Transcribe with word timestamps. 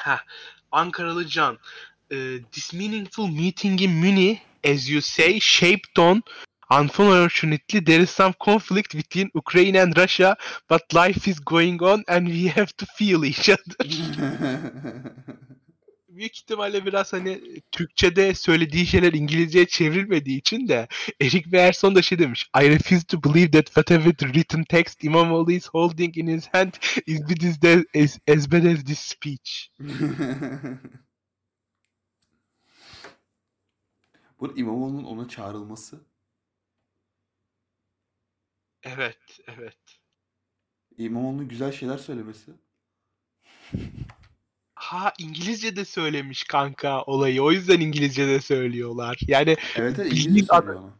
Ha, 0.00 0.20
Ankaralı 0.72 1.28
Can. 1.28 1.58
Uh, 2.12 2.42
this 2.52 2.72
meaningful 2.72 3.28
meeting 3.28 3.78
in 3.78 4.00
Munich, 4.00 4.40
as 4.64 4.88
you 4.88 5.00
say, 5.00 5.38
shaped 5.38 5.98
on 5.98 6.22
Unfortunately, 6.70 7.80
there 7.80 8.00
is 8.00 8.10
some 8.10 8.32
conflict 8.40 8.94
between 8.94 9.28
Ukraine 9.34 9.74
and 9.74 9.96
Russia, 9.96 10.36
but 10.68 10.82
life 10.92 11.26
is 11.26 11.40
going 11.40 11.82
on 11.82 12.04
and 12.06 12.28
we 12.28 12.46
have 12.46 12.72
to 12.76 12.86
feel 12.86 13.24
each 13.24 13.50
other. 13.50 13.74
Büyük 16.20 16.36
ihtimalle 16.36 16.86
biraz 16.86 17.12
hani 17.12 17.60
Türkçe'de 17.72 18.34
söylediği 18.34 18.86
şeyler 18.86 19.12
İngilizceye 19.12 19.66
çevrilmediği 19.66 20.38
için 20.38 20.68
de 20.68 20.88
Eric 21.20 21.52
Berson 21.52 21.94
da 21.94 22.02
şey 22.02 22.18
demiş. 22.18 22.50
I 22.62 22.70
refuse 22.70 23.06
to 23.06 23.24
believe 23.24 23.50
that 23.50 23.66
whatever 23.66 24.12
written 24.12 24.64
text 24.64 25.04
İmamoğlu 25.04 25.52
is 25.52 25.68
holding 25.68 26.18
in 26.18 26.26
his 26.26 26.46
hand 26.48 26.72
is 27.06 27.20
bad 27.20 27.42
as, 27.42 27.84
as, 27.96 28.18
as 28.36 28.52
bad 28.52 28.64
as 28.64 28.84
this 28.84 28.98
speech. 28.98 29.66
Bu 34.40 34.58
İmamoğlu'nun 34.58 35.04
ona 35.04 35.28
çağrılması. 35.28 36.00
Evet, 38.82 39.40
evet. 39.46 39.98
İmamoğlu'nun 40.98 41.48
güzel 41.48 41.72
şeyler 41.72 41.98
söylemesi. 41.98 42.52
Ha 44.80 45.12
İngilizce 45.18 45.76
de 45.76 45.84
söylemiş 45.84 46.44
kanka 46.44 47.02
olayı. 47.02 47.42
O 47.42 47.52
yüzden 47.52 47.80
İngilizce 47.80 48.26
de 48.28 48.40
söylüyorlar. 48.40 49.18
Yani 49.28 49.56
Evet 49.76 49.98
evet 49.98 50.12
Bildiğin 50.12 50.46
onu. 50.48 50.92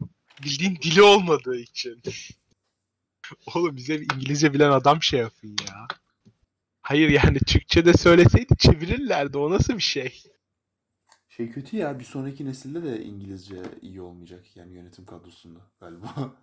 bildiğin 0.42 0.76
dili 0.76 1.02
olmadığı 1.02 1.56
için. 1.56 2.02
Oğlum 3.54 3.76
bize 3.76 4.00
bir 4.00 4.14
İngilizce 4.14 4.54
bilen 4.54 4.70
adam 4.70 5.02
şey 5.02 5.20
yapın 5.20 5.48
ya. 5.68 5.86
Hayır 6.80 7.08
yani 7.08 7.38
Türkçe 7.38 7.84
de 7.84 7.92
söyleseydi 7.92 8.56
çevirirlerdi. 8.58 9.38
O 9.38 9.50
nasıl 9.50 9.74
bir 9.74 9.82
şey? 9.82 10.22
Şey 11.28 11.50
kötü 11.50 11.76
ya 11.76 11.98
bir 11.98 12.04
sonraki 12.04 12.46
nesilde 12.46 12.82
de 12.82 13.04
İngilizce 13.04 13.62
iyi 13.82 14.00
olmayacak 14.00 14.56
yani 14.56 14.72
yönetim 14.72 15.04
kadrosunda 15.04 15.60
galiba. 15.80 16.14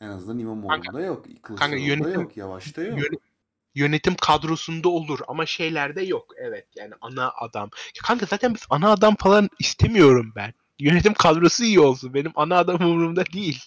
En 0.00 0.08
azından 0.08 0.38
İmamoğlu'nda 0.38 1.00
yok. 1.00 1.26
Kılıçdaroğlu'nda 1.42 1.78
yönetim- 1.80 2.20
yok. 2.20 2.36
Yavaş'ta 2.36 2.82
yok. 2.82 2.98
Yöne- 2.98 3.29
yönetim 3.74 4.14
kadrosunda 4.14 4.88
olur 4.88 5.18
ama 5.28 5.46
şeylerde 5.46 6.02
yok. 6.02 6.34
Evet 6.36 6.66
yani 6.76 6.94
ana 7.00 7.32
adam. 7.40 7.70
Ya 7.96 8.02
kanka 8.06 8.26
zaten 8.26 8.54
biz 8.54 8.66
ana 8.70 8.90
adam 8.92 9.16
falan 9.16 9.48
istemiyorum 9.58 10.32
ben. 10.36 10.54
Yönetim 10.78 11.14
kadrosu 11.14 11.64
iyi 11.64 11.80
olsun. 11.80 12.14
Benim 12.14 12.32
ana 12.34 12.58
adam 12.58 12.76
umurumda 12.80 13.26
değil. 13.26 13.64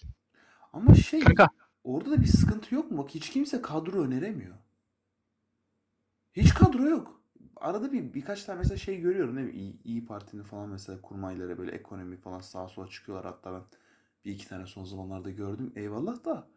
Ama 0.73 0.95
şey 0.95 1.19
Kanka 1.19 1.47
orada 1.83 2.11
da 2.11 2.21
bir 2.21 2.27
sıkıntı 2.27 2.75
yok 2.75 2.91
mu? 2.91 3.07
Hiç 3.09 3.29
kimse 3.29 3.61
kadro 3.61 4.03
öneremiyor. 4.03 4.55
Hiç 6.33 6.53
kadro 6.53 6.89
yok. 6.89 7.21
Arada 7.55 7.91
bir 7.91 8.13
birkaç 8.13 8.43
tane 8.43 8.57
mesela 8.57 8.77
şey 8.77 8.99
görüyorum 9.01 9.35
değil 9.37 9.47
mi? 9.47 9.53
İyi, 9.53 9.81
İyi 9.83 10.05
Parti'nin 10.05 10.43
falan 10.43 10.69
mesela 10.69 11.01
kurmayları 11.01 11.57
böyle 11.57 11.71
ekonomi 11.71 12.17
falan 12.17 12.39
sağa 12.39 12.67
sola 12.67 12.87
çıkıyorlar. 12.87 13.25
Hatta 13.25 13.53
ben 13.53 13.61
bir 14.25 14.31
iki 14.31 14.47
tane 14.47 14.65
son 14.67 14.83
zamanlarda 14.83 15.29
gördüm. 15.29 15.73
Eyvallah 15.75 16.25
da 16.25 16.47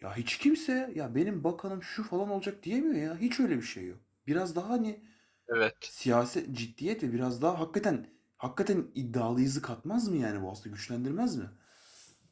ya 0.00 0.16
hiç 0.16 0.38
kimse 0.38 0.92
ya 0.94 1.14
benim 1.14 1.44
bakanım 1.44 1.82
şu 1.82 2.04
falan 2.04 2.30
olacak 2.30 2.62
diyemiyor 2.62 2.94
ya. 2.94 3.18
Hiç 3.18 3.40
öyle 3.40 3.56
bir 3.56 3.62
şey 3.62 3.86
yok. 3.86 3.98
Biraz 4.26 4.56
daha 4.56 4.68
hani 4.68 5.04
evet. 5.48 5.74
siyaset 5.80 6.56
ciddiyet 6.56 7.02
ve 7.02 7.12
biraz 7.12 7.42
daha 7.42 7.60
hakikaten 7.60 8.06
hakikaten 8.36 8.86
iddialı 8.94 9.40
yüzü 9.40 9.62
katmaz 9.62 10.08
mı 10.08 10.16
yani 10.16 10.42
bu 10.42 10.50
aslında 10.50 10.68
güçlendirmez 10.68 11.36
mi? 11.36 11.50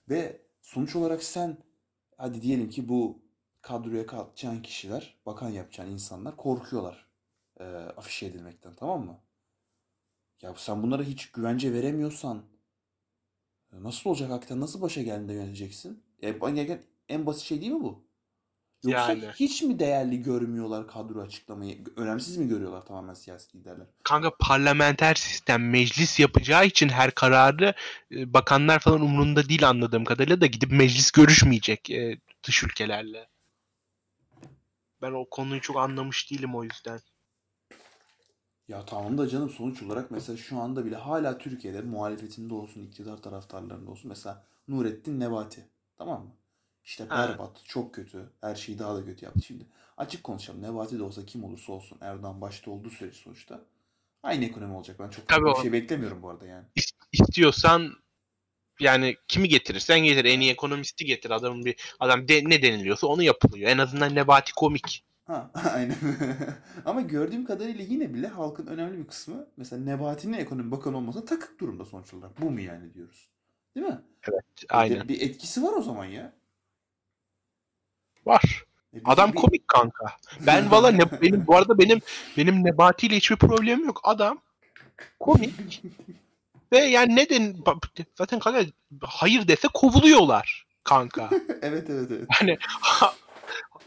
Ve 0.09 0.43
sonuç 0.63 0.97
olarak 0.97 1.23
sen 1.23 1.59
hadi 2.17 2.43
diyelim 2.43 2.71
ki 2.71 2.89
bu 2.89 3.23
kadroya 3.63 4.07
katacağın 4.07 4.63
kişiler, 4.63 5.21
bakan 5.27 5.49
yapacağın 5.49 5.91
insanlar 5.91 6.37
korkuyorlar 6.37 7.09
e, 7.61 7.65
afişe 7.65 8.27
edilmekten 8.27 8.75
tamam 8.75 9.05
mı? 9.07 9.21
Ya 10.43 10.55
sen 10.57 10.83
bunlara 10.83 11.03
hiç 11.03 11.33
güvence 11.33 11.73
veremiyorsan 11.73 12.43
nasıl 13.73 14.11
olacak 14.11 14.31
hakikaten 14.31 14.61
nasıl 14.61 14.81
başa 14.81 15.03
geldiğinde 15.03 15.33
yöneteceksin? 15.33 16.03
E, 16.23 16.41
en 17.09 17.27
basit 17.27 17.43
şey 17.43 17.61
değil 17.61 17.73
mi 17.73 17.83
bu? 17.83 18.09
Yoksa 18.85 19.13
Yani. 19.13 19.25
hiç 19.35 19.63
mi 19.63 19.79
değerli 19.79 20.23
görmüyorlar 20.23 20.89
kadro 20.89 21.21
açıklamayı? 21.21 21.85
Önemsiz 21.97 22.37
mi 22.37 22.49
görüyorlar 22.49 22.87
tamamen 22.87 23.15
siyasi 23.15 23.59
liderler? 23.59 23.87
Kanka 24.05 24.31
parlamenter 24.41 25.15
sistem 25.15 25.71
meclis 25.71 26.21
yapacağı 26.21 26.67
için 26.67 26.89
her 26.89 27.11
kararı 27.11 27.75
e, 28.13 28.33
bakanlar 28.33 28.79
falan 28.79 29.01
umurunda 29.01 29.49
değil 29.49 29.69
anladığım 29.69 30.05
kadarıyla 30.05 30.41
da 30.41 30.47
gidip 30.47 30.73
meclis 30.73 31.11
görüşmeyecek 31.11 31.91
e, 31.91 32.19
dış 32.47 32.65
ülkelerle. 32.65 33.29
Ben 35.03 35.13
o 35.13 35.25
konuyu 35.31 35.61
çok 35.61 35.77
anlamış 35.77 36.31
değilim 36.31 36.55
o 36.55 36.65
yüzden. 36.65 37.01
Ya 38.69 38.85
tamam 38.85 39.19
da 39.19 39.29
canım 39.29 39.51
sonuç 39.51 39.83
olarak 39.83 40.11
mesela 40.11 40.37
şu 40.37 40.59
anda 40.59 40.85
bile 40.85 40.97
hala 40.97 41.39
Türkiye'de 41.39 41.81
muhalefetinde 41.81 42.55
olsun, 42.55 42.83
iktidar 42.83 43.23
taraftarlarında 43.23 43.91
olsun 43.91 44.09
mesela 44.09 44.47
Nurettin 44.69 45.21
Nebati. 45.21 45.69
Tamam 45.99 46.23
mı? 46.23 46.38
İşte 46.89 47.11
berbat, 47.11 47.51
çok 47.65 47.95
kötü, 47.95 48.31
her 48.41 48.55
şeyi 48.55 48.79
daha 48.79 48.97
da 48.97 49.05
kötü 49.05 49.25
yaptı. 49.25 49.43
Şimdi 49.43 49.67
açık 49.97 50.25
konuşalım. 50.25 50.63
Nebati 50.63 50.99
de 50.99 51.03
olsa 51.03 51.27
kim 51.27 51.45
olursa 51.45 51.73
olsun 51.73 51.99
Erdoğan 52.01 52.41
başta 52.41 52.71
olduğu 52.71 52.91
sürece 52.91 53.19
sonuçta 53.19 53.61
aynı 54.23 54.45
ekonomi 54.45 54.75
olacak. 54.75 54.97
Ben 55.01 55.09
çok 55.09 55.29
Tabii 55.29 55.47
o- 55.47 55.55
bir 55.55 55.61
şey 55.61 55.73
beklemiyorum 55.73 56.23
bu 56.23 56.31
arada 56.31 56.47
yani. 56.47 56.65
İst- 56.77 56.97
istiyorsan 57.13 57.93
yani 58.81 59.17
kimi 59.29 59.49
getirirsen 59.49 60.01
getir. 60.01 60.25
En 60.25 60.41
iyi 60.41 60.51
ekonomisti 60.51 61.05
getir. 61.05 61.31
Adamın 61.31 61.65
bir 61.65 61.95
adam 62.01 62.29
de, 62.29 62.43
ne 62.45 62.63
deniliyorsa 62.63 63.07
onu 63.07 63.23
yapılıyor. 63.23 63.71
En 63.71 63.79
azından 63.79 64.15
Nebati 64.15 64.53
komik. 64.53 65.05
Ha, 65.25 65.51
aynen. 65.75 65.97
Ama 66.85 67.01
gördüğüm 67.01 67.45
kadarıyla 67.45 67.85
yine 67.85 68.15
bile 68.15 68.27
halkın 68.27 68.67
önemli 68.67 68.99
bir 68.99 69.07
kısmı 69.07 69.47
mesela 69.57 69.85
Nebati'nin 69.85 70.39
ekonomi 70.39 70.71
bakanı 70.71 70.97
olmasa 70.97 71.25
takık 71.25 71.61
durumda 71.61 71.85
sonuç 71.85 72.15
olarak. 72.15 72.41
Bu 72.41 72.51
mu 72.51 72.61
yani 72.61 72.95
diyoruz. 72.95 73.29
Değil 73.77 73.87
mi? 73.87 74.01
Aynen. 74.69 75.09
Bir 75.09 75.21
etkisi 75.21 75.63
var 75.63 75.73
o 75.73 75.83
zaman 75.83 76.05
ya. 76.05 76.39
Var. 78.27 78.65
E 78.95 78.99
Adam 79.05 79.33
bir- 79.33 79.37
komik 79.37 79.69
kanka. 79.69 80.07
Ben 80.47 80.71
valla 80.71 80.91
ne, 80.91 81.21
benim 81.23 81.47
bu 81.47 81.57
arada 81.57 81.79
benim 81.79 82.01
benim 82.37 82.65
Nebati 82.65 83.07
ile 83.07 83.17
hiçbir 83.17 83.37
problemim 83.37 83.87
yok. 83.87 84.01
Adam 84.05 84.39
komik 85.21 85.83
ve 86.73 86.79
yani 86.79 87.17
neden 87.17 87.57
zaten 88.19 88.39
kanka 88.39 88.65
hayır 89.03 89.49
dese 89.49 89.69
kovuluyorlar 89.75 90.67
kanka. 90.85 91.31
evet 91.63 91.91
evet 91.91 92.11
evet. 92.11 92.59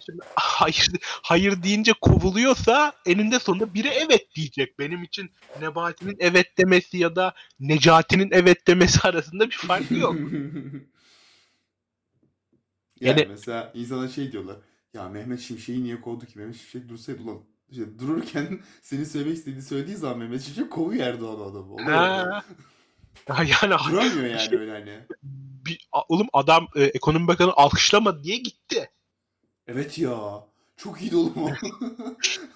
Şimdi 0.06 0.20
hayır 0.36 0.90
hayır 1.04 1.64
deyince 1.64 1.94
kovuluyorsa 2.02 2.94
eninde 3.06 3.40
sonunda 3.40 3.74
biri 3.74 3.88
evet 3.88 4.36
diyecek. 4.36 4.80
Benim 4.80 5.04
için 5.04 5.32
Nebati'nin 5.62 6.18
evet 6.20 6.58
demesi 6.58 6.98
ya 6.98 7.16
da 7.16 7.34
Necati'nin 7.60 8.30
evet 8.32 8.68
demesi 8.68 9.08
arasında 9.08 9.46
bir 9.50 9.58
fark 9.58 9.92
yok. 9.92 10.16
Yani, 13.02 13.20
Yani- 13.20 13.30
mesela 13.32 13.72
insana 13.76 14.08
şey 14.08 14.32
diyorlar. 14.32 14.56
Ya 14.94 15.10
Mehmet 15.10 15.40
Şimşek'i 15.40 15.84
niye 15.84 16.02
kovdu 16.02 16.26
ki? 16.26 16.40
Mehmet 16.40 16.56
Şimşek 16.56 16.90
dursaydı 16.90 17.24
ulan. 17.24 17.40
İşte 17.70 18.00
dururken 18.00 18.60
senin 18.82 19.04
söylemek 19.04 19.38
istediğini 19.38 19.62
söylediği 19.62 19.98
zaman 19.98 20.18
Mehmet 20.18 20.42
Şimşek 20.42 20.72
kovuyor 20.72 21.06
Erdoğan 21.08 21.52
adamı. 21.52 21.82
Yani. 21.82 21.92
Ha. 21.96 22.44
Yani 23.28 23.76
Duramıyor 23.92 24.26
yani 24.26 24.40
Şey- 24.50 24.60
öyle 24.60 24.72
hani. 24.72 25.00
bir, 25.66 25.90
oğlum 26.10 26.28
adam 26.34 26.68
e, 26.76 26.84
ekonomi 26.84 27.28
bakanı 27.28 27.54
alkışlama 27.54 28.24
diye 28.24 28.38
gitti. 28.38 28.90
Evet 29.68 29.98
ya. 29.98 30.44
Çok 30.78 31.02
iyi 31.02 31.16
oğlum 31.16 31.34
o. 31.44 31.50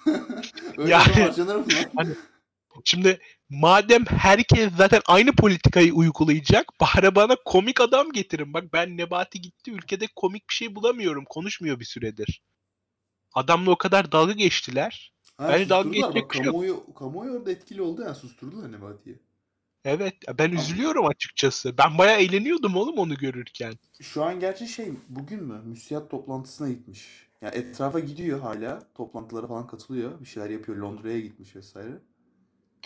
öyle 0.76 0.90
Yani- 0.90 1.12
harcanır 1.12 1.54
mı 1.56 1.66
lan? 1.98 2.14
Şimdi 2.84 3.18
madem 3.50 4.04
herkes 4.04 4.72
zaten 4.76 5.00
aynı 5.06 5.32
politikayı 5.32 5.94
uygulayacak 5.94 6.66
bari 6.80 7.14
bana 7.14 7.36
komik 7.44 7.80
adam 7.80 8.12
getirin. 8.12 8.54
Bak 8.54 8.64
ben 8.72 8.96
Nebati 8.96 9.40
gitti 9.40 9.70
ülkede 9.70 10.06
komik 10.16 10.48
bir 10.48 10.54
şey 10.54 10.74
bulamıyorum. 10.74 11.24
Konuşmuyor 11.24 11.80
bir 11.80 11.84
süredir. 11.84 12.42
Adamla 13.34 13.70
o 13.70 13.76
kadar 13.78 14.12
dalga 14.12 14.32
geçtiler. 14.32 15.12
Ha, 15.38 15.48
Bence 15.48 15.68
dalga 15.68 15.90
geçecek 15.90 16.24
Bak, 16.24 16.34
şey 16.34 16.44
yok. 16.44 16.52
kamuoyu, 16.52 16.94
kamuoyu 16.94 17.32
orada 17.32 17.50
etkili 17.50 17.82
oldu 17.82 18.02
yani 18.02 18.14
susturdular 18.14 18.72
Nebati'yi. 18.72 19.18
Evet 19.84 20.14
ben 20.38 20.52
üzülüyorum 20.52 21.06
açıkçası. 21.06 21.78
Ben 21.78 21.98
bayağı 21.98 22.20
eğleniyordum 22.20 22.76
oğlum 22.76 22.98
onu 22.98 23.14
görürken. 23.14 23.74
Şu 24.02 24.24
an 24.24 24.40
gerçi 24.40 24.68
şey 24.68 24.92
bugün 25.08 25.42
mü 25.44 25.60
müsiyat 25.64 26.10
toplantısına 26.10 26.68
gitmiş. 26.68 27.26
Yani 27.42 27.54
etrafa 27.54 27.98
gidiyor 28.00 28.40
hala. 28.40 28.82
Toplantılara 28.94 29.46
falan 29.46 29.66
katılıyor. 29.66 30.20
Bir 30.20 30.26
şeyler 30.26 30.50
yapıyor. 30.50 30.78
Londra'ya 30.78 31.20
gitmiş 31.20 31.56
vesaire. 31.56 31.98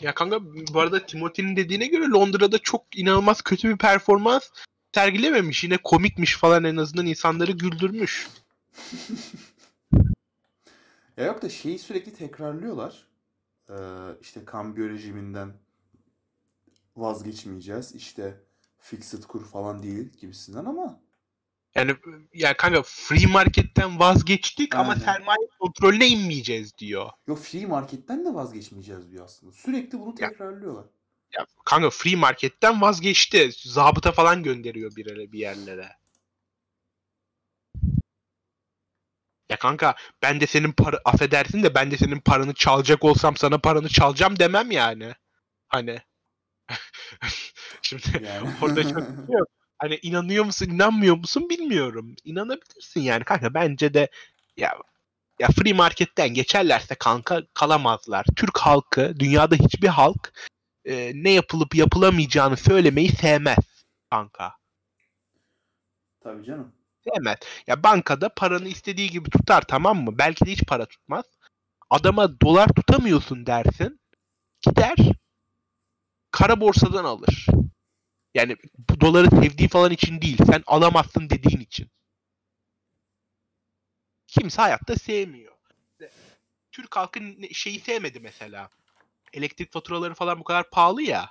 Ya 0.00 0.14
kanka 0.14 0.40
bu 0.44 0.80
arada 0.80 1.06
Timothy'nin 1.06 1.56
dediğine 1.56 1.86
göre 1.86 2.08
Londra'da 2.08 2.58
çok 2.58 2.98
inanılmaz 2.98 3.42
kötü 3.42 3.68
bir 3.68 3.78
performans 3.78 4.50
sergilememiş. 4.94 5.64
Yine 5.64 5.76
komikmiş 5.76 6.36
falan 6.36 6.64
en 6.64 6.76
azından 6.76 7.06
insanları 7.06 7.52
güldürmüş. 7.52 8.28
Ya 11.16 11.24
yok 11.26 11.42
da 11.42 11.48
şeyi 11.48 11.78
sürekli 11.78 12.12
tekrarlıyorlar. 12.12 13.06
Ee, 13.70 13.74
işte 14.20 14.44
kambiyo 14.44 14.88
rejiminden 14.88 15.52
vazgeçmeyeceğiz. 16.96 17.94
İşte 17.94 18.40
fixed 18.78 19.22
kur 19.22 19.44
falan 19.44 19.82
değil 19.82 20.12
gibisinden 20.20 20.64
ama 20.64 21.00
Yani 21.74 21.96
ya 22.34 22.56
kanka 22.56 22.82
free 22.82 23.26
marketten 23.26 23.98
vazgeçtik 23.98 24.74
ama 24.74 24.92
Aynen. 24.92 25.04
sermaye 25.04 25.48
kontrolüne 25.60 26.08
inmeyeceğiz 26.08 26.78
diyor. 26.78 27.10
Yok 27.26 27.38
free 27.38 27.66
marketten 27.66 28.24
de 28.24 28.34
vazgeçmeyeceğiz 28.34 29.10
diyor 29.10 29.24
aslında. 29.24 29.52
Sürekli 29.52 30.00
bunu 30.00 30.14
Ya. 30.18 30.28
tekrarlıyorlar. 30.28 30.84
Ya 31.38 31.46
kanka 31.64 31.90
free 31.90 32.16
marketten 32.16 32.80
vazgeçti. 32.80 33.50
Zabıta 33.64 34.12
falan 34.12 34.42
gönderiyor 34.42 34.96
bir 34.96 35.32
bir 35.32 35.38
yerlere. 35.38 35.88
Ya 39.50 39.56
kanka 39.56 39.94
ben 40.22 40.40
de 40.40 40.46
senin 40.46 40.72
para 40.72 41.00
affedersin 41.04 41.62
de 41.62 41.74
ben 41.74 41.90
de 41.90 41.96
senin 41.96 42.20
paranı 42.20 42.54
çalacak 42.54 43.04
olsam 43.04 43.36
sana 43.36 43.58
paranı 43.58 43.88
çalacağım 43.88 44.38
demem 44.38 44.70
yani. 44.70 45.12
Hani 45.68 45.98
şimdi 47.82 48.02
Yani. 48.22 48.50
Orada 48.62 48.84
çok. 48.84 49.02
Hani 49.80 49.98
inanıyor 50.02 50.44
musun 50.44 50.66
inanmıyor 50.66 51.16
musun 51.16 51.50
bilmiyorum. 51.50 52.14
İnanabilirsin 52.24 53.00
yani 53.00 53.24
kanka 53.24 53.54
bence 53.54 53.94
de 53.94 54.08
ya 54.56 54.74
ya 55.38 55.48
free 55.48 55.72
marketten 55.72 56.28
geçerlerse 56.28 56.94
kanka 56.94 57.42
kalamazlar. 57.54 58.26
Türk 58.36 58.58
halkı 58.58 59.14
dünyada 59.20 59.54
hiçbir 59.54 59.88
halk 59.88 60.32
e, 60.84 61.12
ne 61.14 61.30
yapılıp 61.30 61.74
yapılamayacağını 61.74 62.56
söylemeyi 62.56 63.08
sevmez 63.08 63.84
kanka. 64.10 64.52
Tabii 66.20 66.44
canım. 66.44 66.72
Sevmez. 67.04 67.36
Ya 67.66 67.82
bankada 67.82 68.28
paranı 68.28 68.68
istediği 68.68 69.10
gibi 69.10 69.30
tutar 69.30 69.62
tamam 69.68 70.04
mı? 70.04 70.18
Belki 70.18 70.46
de 70.46 70.50
hiç 70.50 70.64
para 70.66 70.86
tutmaz. 70.86 71.24
Adama 71.90 72.40
dolar 72.40 72.68
tutamıyorsun 72.68 73.46
dersin. 73.46 74.00
Gider 74.62 74.96
kara 76.30 76.60
borsadan 76.60 77.04
alır. 77.04 77.46
Yani 78.34 78.56
bu 78.90 79.00
doları 79.00 79.30
sevdiği 79.30 79.68
falan 79.68 79.90
için 79.90 80.22
değil. 80.22 80.38
Sen 80.46 80.62
alamazsın 80.66 81.30
dediğin 81.30 81.60
için. 81.60 81.90
Kimse 84.26 84.62
hayatta 84.62 84.96
sevmiyor. 84.96 85.54
Türk 86.72 86.96
halkı 86.96 87.20
şeyi 87.52 87.80
sevmedi 87.80 88.20
mesela. 88.20 88.70
Elektrik 89.32 89.72
faturaları 89.72 90.14
falan 90.14 90.40
bu 90.40 90.44
kadar 90.44 90.70
pahalı 90.70 91.02
ya. 91.02 91.30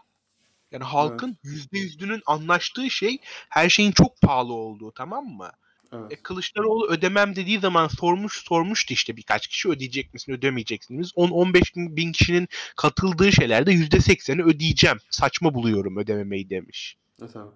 Yani 0.72 0.84
halkın 0.84 1.38
yüzde 1.44 1.80
yüzünün 1.80 2.22
anlaştığı 2.25 2.90
şey 2.90 3.18
her 3.50 3.69
şeyin 3.69 3.92
çok 3.92 4.22
pahalı 4.22 4.54
olduğu 4.54 4.92
tamam 4.92 5.25
mı? 5.25 5.52
Evet. 5.94 6.12
E, 6.12 6.16
Kılıçdaroğlu 6.16 6.88
ödemem 6.88 7.36
dediği 7.36 7.60
zaman 7.60 7.88
sormuş 7.88 8.44
sormuştu 8.44 8.94
işte 8.94 9.18
birkaç 9.18 9.48
kişi 9.48 9.70
ödeyecek 9.70 10.14
misin 10.14 10.32
ödemeyecek 10.32 10.80
misiniz? 10.80 11.12
10-15 11.16 11.76
bin, 11.76 11.96
bin 11.96 12.12
kişinin 12.12 12.48
katıldığı 12.76 13.32
şeylerde 13.32 13.74
%80'i 13.74 14.44
ödeyeceğim. 14.44 14.98
Saçma 15.10 15.54
buluyorum 15.54 15.98
ödememeyi 15.98 16.50
demiş. 16.50 16.98
E 17.22 17.28
tabii. 17.28 17.50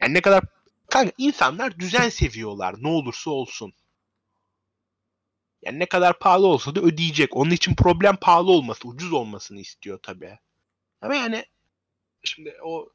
Yani 0.00 0.14
ne 0.14 0.20
kadar 0.20 0.44
kanka 0.90 1.12
insanlar 1.18 1.78
düzen 1.78 2.08
seviyorlar 2.08 2.74
ne 2.82 2.88
olursa 2.88 3.30
olsun. 3.30 3.72
Yani 5.62 5.78
ne 5.78 5.86
kadar 5.86 6.18
pahalı 6.18 6.46
olsa 6.46 6.74
da 6.74 6.80
ödeyecek. 6.80 7.36
Onun 7.36 7.50
için 7.50 7.74
problem 7.74 8.16
pahalı 8.16 8.50
olması, 8.50 8.88
ucuz 8.88 9.12
olmasını 9.12 9.60
istiyor 9.60 9.98
tabii. 10.02 10.38
Ama 11.00 11.14
yani 11.14 11.44
şimdi 12.24 12.54
o 12.64 12.88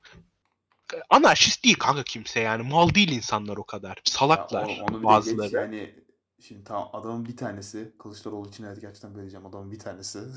anarşist 1.09 1.65
değil 1.65 1.75
kanka 1.79 2.03
kimse 2.03 2.39
yani. 2.39 2.63
Mal 2.69 2.93
değil 2.93 3.11
insanlar 3.11 3.57
o 3.57 3.63
kadar. 3.63 3.97
Salaklar 4.03 4.69
Ya 4.69 4.83
onu 4.83 4.99
de 4.99 5.03
bazıları. 5.03 5.47
geç 5.47 5.53
yani 5.53 5.95
şimdi 6.39 6.63
tamam 6.63 6.89
adamın 6.93 7.25
bir 7.25 7.37
tanesi 7.37 7.91
Kılıçdaroğlu 7.99 8.49
için 8.49 8.63
evet 8.63 8.81
gerçekten 8.81 9.11
böyle 9.11 9.21
diyeceğim 9.21 9.45
adamın 9.45 9.71
bir 9.71 9.79
tanesi. 9.79 10.19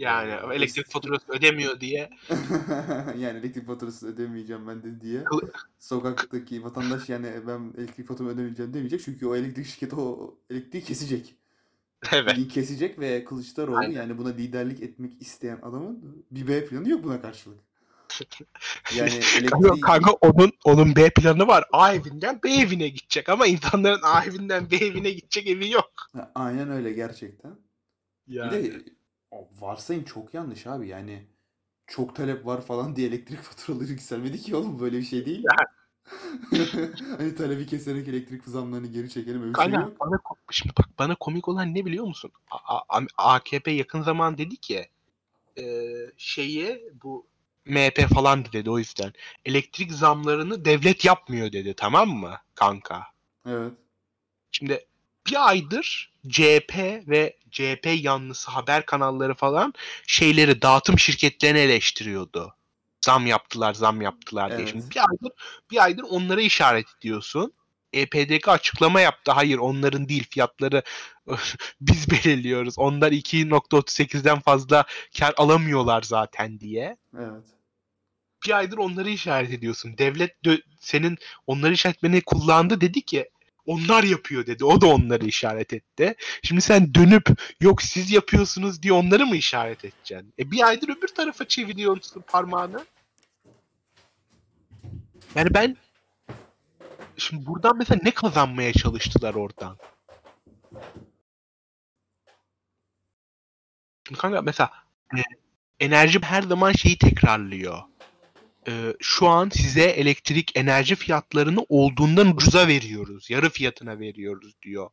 Yani 0.00 0.54
elektrik 0.54 0.86
faturası 0.86 1.32
ödemiyor 1.32 1.80
diye. 1.80 2.10
yani 3.18 3.38
elektrik 3.38 3.66
faturası 3.66 4.06
ödemeyeceğim 4.06 4.68
ben 4.68 4.82
de 4.82 5.00
diye 5.00 5.24
sokaktaki 5.78 6.64
vatandaş 6.64 7.08
yani 7.08 7.32
ben 7.46 7.74
elektrik 7.78 8.08
faturamı 8.08 8.34
ödemeyeceğim 8.34 8.74
demeyecek 8.74 9.00
çünkü 9.04 9.26
o 9.26 9.36
elektrik 9.36 9.66
şirketi 9.66 9.96
o 9.96 10.38
elektriği 10.50 10.84
kesecek. 10.84 11.34
Evet. 12.12 12.48
Kesecek 12.48 12.98
ve 12.98 13.24
Kılıçdaroğlu 13.24 13.76
Aynen. 13.76 13.92
yani 13.92 14.18
buna 14.18 14.28
liderlik 14.28 14.82
etmek 14.82 15.22
isteyen 15.22 15.58
adamın 15.62 16.24
bir 16.30 16.48
B 16.48 16.66
planı 16.66 16.88
yok 16.88 17.04
buna 17.04 17.20
karşılık. 17.20 17.58
Yani 18.96 19.10
Kanka, 19.50 19.68
elektriği 19.68 19.80
kanka 19.80 20.12
onun 20.12 20.52
onun 20.64 20.96
B 20.96 21.10
planı 21.10 21.46
var. 21.46 21.64
A 21.72 21.92
evinden 21.92 22.40
B 22.44 22.50
evine 22.50 22.88
gidecek 22.88 23.28
ama 23.28 23.46
insanların 23.46 24.02
A 24.02 24.24
evinden 24.24 24.70
B 24.70 24.76
evine 24.76 25.10
gidecek 25.10 25.46
evi 25.46 25.70
yok. 25.70 25.90
Ha, 26.12 26.32
aynen 26.34 26.70
öyle 26.70 26.92
gerçekten. 26.92 27.56
Yani. 28.26 28.64
Bir 28.64 28.72
de 28.72 28.84
varsayım 29.60 30.04
çok 30.04 30.34
yanlış 30.34 30.66
abi 30.66 30.88
yani 30.88 31.26
çok 31.86 32.16
talep 32.16 32.46
var 32.46 32.60
falan 32.60 32.96
diye 32.96 33.08
elektrik 33.08 33.40
faturaları 33.42 33.90
yükselmedi 33.90 34.38
ki 34.38 34.56
oğlum 34.56 34.80
böyle 34.80 34.98
bir 34.98 35.04
şey 35.04 35.26
değil. 35.26 35.44
hani 37.18 37.34
talebi 37.34 37.66
keserek 37.66 38.08
elektrik 38.08 38.44
zamlarını 38.44 38.86
geri 38.86 39.10
çekelim 39.10 39.42
öyle 39.42 39.54
şey 39.54 39.64
Kanka 39.64 39.80
yok. 39.80 40.00
bana 40.00 40.20
şimdi 40.50 40.74
bak 40.78 40.88
bana 40.98 41.14
komik 41.14 41.48
olan 41.48 41.74
ne 41.74 41.84
biliyor 41.84 42.04
musun? 42.04 42.32
A- 42.50 42.98
A- 42.98 43.34
AKP 43.34 43.70
yakın 43.70 44.02
zaman 44.02 44.38
dedi 44.38 44.56
ki 44.56 44.88
e, 45.58 45.64
şeyi 46.16 46.92
bu 47.02 47.26
MHP 47.64 48.08
falan 48.14 48.44
dedi 48.52 48.70
o 48.70 48.78
yüzden. 48.78 49.12
Elektrik 49.44 49.92
zamlarını 49.92 50.64
devlet 50.64 51.04
yapmıyor 51.04 51.52
dedi 51.52 51.74
tamam 51.76 52.08
mı 52.08 52.38
kanka? 52.54 53.06
Evet. 53.46 53.72
Şimdi 54.52 54.86
bir 55.26 55.48
aydır 55.48 56.12
CHP 56.28 56.78
ve 57.08 57.36
CHP 57.50 57.86
yanlısı 57.86 58.50
haber 58.50 58.86
kanalları 58.86 59.34
falan 59.34 59.74
şeyleri 60.06 60.62
dağıtım 60.62 60.98
şirketlerini 60.98 61.58
eleştiriyordu. 61.58 62.54
Zam 63.04 63.26
yaptılar, 63.26 63.74
zam 63.74 64.00
yaptılar 64.00 64.48
diye. 64.48 64.60
Evet. 64.60 64.68
Şimdi 64.68 64.90
bir 64.90 65.00
aydır 65.00 65.32
bir 65.70 65.84
aydır 65.84 66.02
onlara 66.02 66.40
işaret 66.40 66.86
ediyorsun. 66.98 67.52
EPDK 67.92 68.48
açıklama 68.48 69.00
yaptı. 69.00 69.32
Hayır 69.32 69.58
onların 69.58 70.08
değil 70.08 70.26
fiyatları 70.30 70.82
biz 71.80 72.10
belirliyoruz. 72.10 72.78
Onlar 72.78 73.12
2.38'den 73.12 74.40
fazla 74.40 74.84
kar 75.18 75.34
alamıyorlar 75.36 76.02
zaten 76.02 76.60
diye. 76.60 76.96
Evet. 77.18 77.44
Bir 78.46 78.56
aydır 78.56 78.78
onları 78.78 79.10
işaret 79.10 79.50
ediyorsun. 79.50 79.98
Devlet 79.98 80.36
dö- 80.44 80.62
senin 80.80 81.18
onları 81.46 81.72
işaret 81.72 81.96
etmeni 81.96 82.20
kullandı 82.20 82.80
dedi 82.80 83.02
ki 83.02 83.30
onlar 83.66 84.02
yapıyor 84.02 84.46
dedi. 84.46 84.64
O 84.64 84.80
da 84.80 84.86
onları 84.86 85.26
işaret 85.26 85.72
etti. 85.72 86.14
Şimdi 86.42 86.60
sen 86.60 86.94
dönüp 86.94 87.28
yok 87.60 87.82
siz 87.82 88.10
yapıyorsunuz 88.10 88.82
diye 88.82 88.92
onları 88.92 89.26
mı 89.26 89.36
işaret 89.36 89.84
edeceksin? 89.84 90.34
E 90.38 90.50
bir 90.50 90.66
aydır 90.66 90.88
öbür 90.88 91.08
tarafa 91.08 91.48
çeviriyorsun 91.48 92.24
parmağını. 92.26 92.84
Yani 95.34 95.54
ben 95.54 95.76
şimdi 97.16 97.46
buradan 97.46 97.76
mesela 97.78 98.00
ne 98.04 98.10
kazanmaya 98.10 98.72
çalıştılar 98.72 99.34
oradan? 99.34 99.76
Şimdi 104.10 104.20
kanka 104.20 104.42
mesela 104.42 104.70
e, 105.16 105.20
enerji 105.80 106.20
her 106.22 106.42
zaman 106.42 106.72
şeyi 106.72 106.98
tekrarlıyor. 106.98 107.82
E, 108.68 108.94
şu 109.00 109.28
an 109.28 109.48
size 109.48 109.82
elektrik 109.82 110.56
enerji 110.56 110.94
fiyatlarını 110.94 111.66
olduğundan 111.68 112.26
ucuza 112.26 112.68
veriyoruz. 112.68 113.30
Yarı 113.30 113.50
fiyatına 113.50 114.00
veriyoruz 114.00 114.54
diyor. 114.62 114.90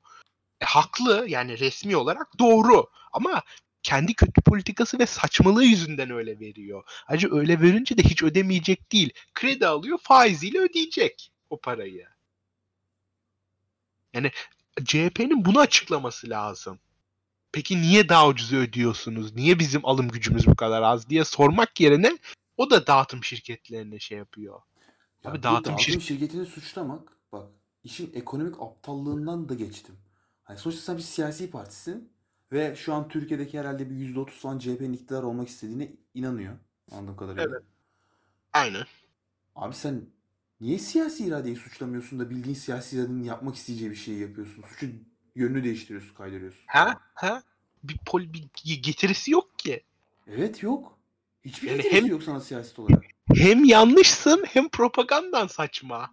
E, 0.61 0.65
haklı 0.65 1.25
yani 1.27 1.59
resmi 1.59 1.95
olarak 1.95 2.39
doğru 2.39 2.89
ama 3.13 3.41
kendi 3.83 4.13
kötü 4.13 4.41
politikası 4.41 4.99
ve 4.99 5.05
saçmalığı 5.05 5.63
yüzünden 5.63 6.11
öyle 6.11 6.39
veriyor. 6.39 6.83
Ayrıca 7.07 7.29
öyle 7.31 7.61
verince 7.61 7.97
de 7.97 8.03
hiç 8.03 8.23
ödemeyecek 8.23 8.91
değil. 8.91 9.13
Kredi 9.33 9.67
alıyor 9.67 9.97
faiziyle 10.03 10.59
ödeyecek 10.59 11.31
o 11.49 11.59
parayı. 11.61 12.07
Yani 14.13 14.31
CHP'nin 14.85 15.45
bunu 15.45 15.59
açıklaması 15.59 16.29
lazım. 16.29 16.79
Peki 17.51 17.81
niye 17.81 18.09
daha 18.09 18.27
ucuza 18.27 18.55
ödüyorsunuz? 18.55 19.35
Niye 19.35 19.59
bizim 19.59 19.85
alım 19.85 20.09
gücümüz 20.09 20.47
bu 20.47 20.55
kadar 20.55 20.81
az 20.81 21.09
diye 21.09 21.25
sormak 21.25 21.79
yerine 21.79 22.17
o 22.57 22.69
da 22.69 22.87
dağıtım 22.87 23.23
şirketlerine 23.23 23.99
şey 23.99 24.17
yapıyor. 24.17 24.61
Ya 25.23 25.31
Abi 25.31 25.43
dağıtım 25.43 25.73
dağıtım 25.73 25.85
şirketi- 25.93 26.01
şirketini 26.01 26.45
suçlamak 26.45 27.17
bak 27.31 27.49
işin 27.83 28.11
ekonomik 28.13 28.55
aptallığından 28.61 29.49
da 29.49 29.53
geçtim. 29.53 29.95
Hani 30.43 30.57
sonuçta 30.57 30.81
sen 30.81 30.97
bir 30.97 31.01
siyasi 31.01 31.51
partisin 31.51 32.09
ve 32.51 32.75
şu 32.75 32.93
an 32.93 33.07
Türkiye'deki 33.09 33.59
herhalde 33.59 33.89
bir 33.89 33.95
%30 33.95 34.39
falan 34.39 34.59
CHP'nin 34.59 34.93
iktidar 34.93 35.23
olmak 35.23 35.47
istediğine 35.47 35.91
inanıyor. 36.13 36.53
Anladığım 36.91 37.17
kadarıyla. 37.17 37.43
Evet. 37.51 37.63
Aynen. 38.53 38.85
Abi 39.55 39.75
sen 39.75 40.05
niye 40.61 40.79
siyasi 40.79 41.25
iradeyi 41.25 41.55
suçlamıyorsun 41.55 42.19
da 42.19 42.29
bildiğin 42.29 42.55
siyasi 42.55 42.97
iradenin 42.97 43.23
yapmak 43.23 43.55
isteyeceği 43.55 43.91
bir 43.91 43.95
şeyi 43.95 44.19
yapıyorsun? 44.19 44.63
Suçu 44.69 44.87
yönünü 45.37 45.63
değiştiriyorsun, 45.63 46.13
kaydırıyorsun. 46.13 46.63
Ha? 46.67 47.01
Ha? 47.13 47.43
Bir, 47.83 47.97
pol, 48.05 48.21
bir 48.21 48.47
getirisi 48.81 49.31
yok 49.31 49.59
ki. 49.59 49.83
Evet 50.27 50.63
yok. 50.63 50.97
Hiçbir 51.45 51.67
Yani 51.67 51.77
getirisi 51.77 51.97
hem- 51.97 52.05
yok 52.05 52.23
sana 52.23 52.39
siyaset 52.39 52.79
olarak. 52.79 53.03
Hem 53.35 53.63
yanlışsın 53.63 54.43
hem 54.47 54.69
propagandan 54.69 55.47
saçma. 55.47 56.11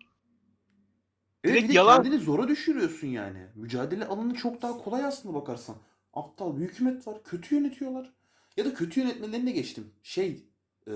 Evet 1.44 1.54
Direkt 1.54 1.64
bir 1.64 1.68
de 1.68 1.76
yalan. 1.76 2.02
kendini 2.02 2.20
zora 2.20 2.48
düşürüyorsun 2.48 3.06
yani. 3.06 3.46
Mücadele 3.54 4.06
alanı 4.06 4.34
çok 4.34 4.62
daha 4.62 4.78
kolay 4.78 5.04
aslında 5.04 5.34
bakarsan. 5.34 5.76
Aptal 6.14 6.56
bir 6.56 6.60
hükümet 6.62 7.06
var. 7.06 7.24
Kötü 7.24 7.54
yönetiyorlar. 7.54 8.12
Ya 8.56 8.64
da 8.64 8.74
kötü 8.74 9.00
yönetmelerini 9.00 9.46
de 9.46 9.50
geçtim. 9.50 9.90
Şey 10.02 10.44
e, 10.88 10.92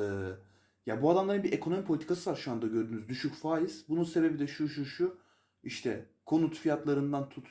ya 0.87 1.02
bu 1.02 1.11
adamların 1.11 1.42
bir 1.42 1.52
ekonomi 1.52 1.85
politikası 1.85 2.30
var 2.30 2.37
şu 2.37 2.50
anda 2.50 2.66
gördüğünüz 2.66 3.08
düşük 3.08 3.35
faiz. 3.35 3.85
Bunun 3.88 4.04
sebebi 4.04 4.38
de 4.38 4.47
şu 4.47 4.68
şu 4.68 4.85
şu. 4.85 5.18
işte 5.62 6.06
konut 6.26 6.56
fiyatlarından 6.56 7.28
tut 7.28 7.47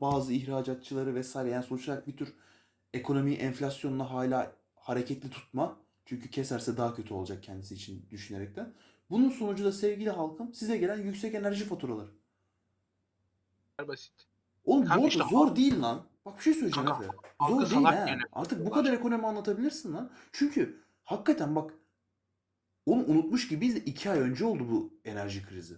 bazı 0.00 0.32
ihracatçıları 0.32 1.14
vesaire 1.14 1.50
yani 1.50 1.64
sonuç 1.64 1.88
olarak 1.88 2.06
bir 2.06 2.16
tür 2.16 2.34
ekonomiyi 2.94 3.36
enflasyonla 3.36 4.10
hala 4.10 4.52
hareketli 4.74 5.30
tutma. 5.30 5.76
Çünkü 6.04 6.30
keserse 6.30 6.76
daha 6.76 6.94
kötü 6.94 7.14
olacak 7.14 7.42
kendisi 7.42 7.74
için 7.74 8.06
düşünerekten. 8.10 8.72
Bunun 9.10 9.30
sonucu 9.30 9.64
da 9.64 9.72
sevgili 9.72 10.10
halkım 10.10 10.54
size 10.54 10.76
gelen 10.76 10.98
yüksek 10.98 11.34
enerji 11.34 11.64
faturaları. 11.64 12.10
Basit. 13.88 14.12
Oğlum 14.64 14.84
Kanka 14.84 15.02
bu 15.02 15.08
işte 15.08 15.24
zor 15.30 15.56
değil 15.56 15.82
lan. 15.82 16.02
Bak 16.26 16.38
bir 16.38 16.42
şey 16.42 16.54
söyleyeceğim 16.54 16.88
Kanka, 16.88 17.04
Efe. 17.04 17.14
Zor 17.48 17.70
değil 17.70 17.82
ha. 17.82 17.92
yönetiyorlar. 17.94 18.28
Artık 18.32 18.66
bu 18.66 18.70
kadar 18.70 18.92
ekonomi 18.92 19.26
anlatabilirsin 19.26 19.92
lan. 19.92 20.10
Çünkü 20.32 20.82
hakikaten 21.04 21.56
bak 21.56 21.74
onu 22.86 23.04
unutmuş 23.04 23.48
gibiyiz 23.48 23.74
de 23.74 23.80
iki 23.80 24.10
ay 24.10 24.18
önce 24.18 24.44
oldu 24.44 24.66
bu 24.70 24.92
enerji 25.04 25.46
krizi. 25.46 25.76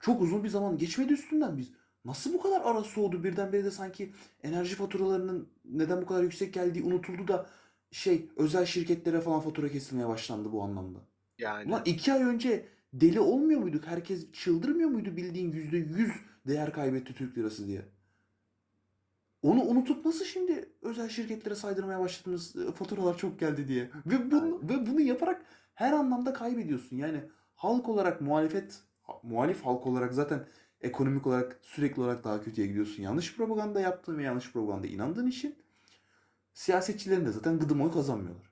Çok 0.00 0.22
uzun 0.22 0.44
bir 0.44 0.48
zaman 0.48 0.78
geçmedi 0.78 1.12
üstünden 1.12 1.58
biz. 1.58 1.72
Nasıl 2.04 2.32
bu 2.32 2.42
kadar 2.42 2.60
ara 2.64 2.84
soğudu 2.84 3.24
birdenbire 3.24 3.64
de 3.64 3.70
sanki 3.70 4.12
enerji 4.42 4.74
faturalarının 4.74 5.48
neden 5.64 6.02
bu 6.02 6.06
kadar 6.06 6.22
yüksek 6.22 6.54
geldiği 6.54 6.82
unutuldu 6.82 7.28
da 7.28 7.46
şey 7.90 8.28
özel 8.36 8.66
şirketlere 8.66 9.20
falan 9.20 9.40
fatura 9.40 9.68
kesilmeye 9.68 10.08
başlandı 10.08 10.52
bu 10.52 10.62
anlamda. 10.62 10.98
Yani. 11.38 11.68
Ulan 11.68 11.82
iki 11.84 12.12
ay 12.12 12.22
önce 12.22 12.66
deli 12.92 13.20
olmuyor 13.20 13.60
muyduk? 13.60 13.86
Herkes 13.86 14.32
çıldırmıyor 14.32 14.90
muydu 14.90 15.16
bildiğin 15.16 15.52
yüzde 15.52 15.76
yüz 15.76 16.12
değer 16.46 16.72
kaybetti 16.72 17.14
Türk 17.14 17.38
lirası 17.38 17.66
diye? 17.66 17.82
Onu 19.42 19.62
unutup 19.62 20.04
nasıl 20.04 20.24
şimdi 20.24 20.68
özel 20.82 21.08
şirketlere 21.08 21.54
saydırmaya 21.54 22.00
başladınız 22.00 22.56
e, 22.56 22.72
faturalar 22.72 23.18
çok 23.18 23.40
geldi 23.40 23.68
diye. 23.68 23.90
Ve 24.06 24.30
bunu, 24.30 24.60
ve 24.62 24.86
bunu 24.86 25.00
yaparak 25.00 25.42
her 25.74 25.92
anlamda 25.92 26.32
kaybediyorsun. 26.32 26.96
Yani 26.96 27.20
halk 27.54 27.88
olarak 27.88 28.20
muhalefet, 28.20 28.80
ha- 29.02 29.20
muhalif 29.22 29.64
halk 29.64 29.86
olarak 29.86 30.14
zaten 30.14 30.46
ekonomik 30.80 31.26
olarak 31.26 31.58
sürekli 31.62 32.02
olarak 32.02 32.24
daha 32.24 32.44
kötüye 32.44 32.66
gidiyorsun. 32.66 33.02
Yanlış 33.02 33.36
propaganda 33.36 33.80
yaptığın 33.80 34.18
ve 34.18 34.22
yanlış 34.22 34.52
propaganda 34.52 34.86
inandığın 34.86 35.26
için 35.26 35.56
siyasetçilerin 36.54 37.26
de 37.26 37.30
zaten 37.30 37.58
gıdım 37.58 37.80
oy 37.80 37.92
kazanmıyorlar. 37.92 38.50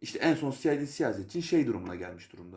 İşte 0.00 0.18
en 0.18 0.34
son 0.34 0.50
siyasi 0.50 0.86
siyasetçi 0.86 1.42
şey 1.42 1.66
durumuna 1.66 1.94
gelmiş 1.94 2.32
durumda. 2.32 2.56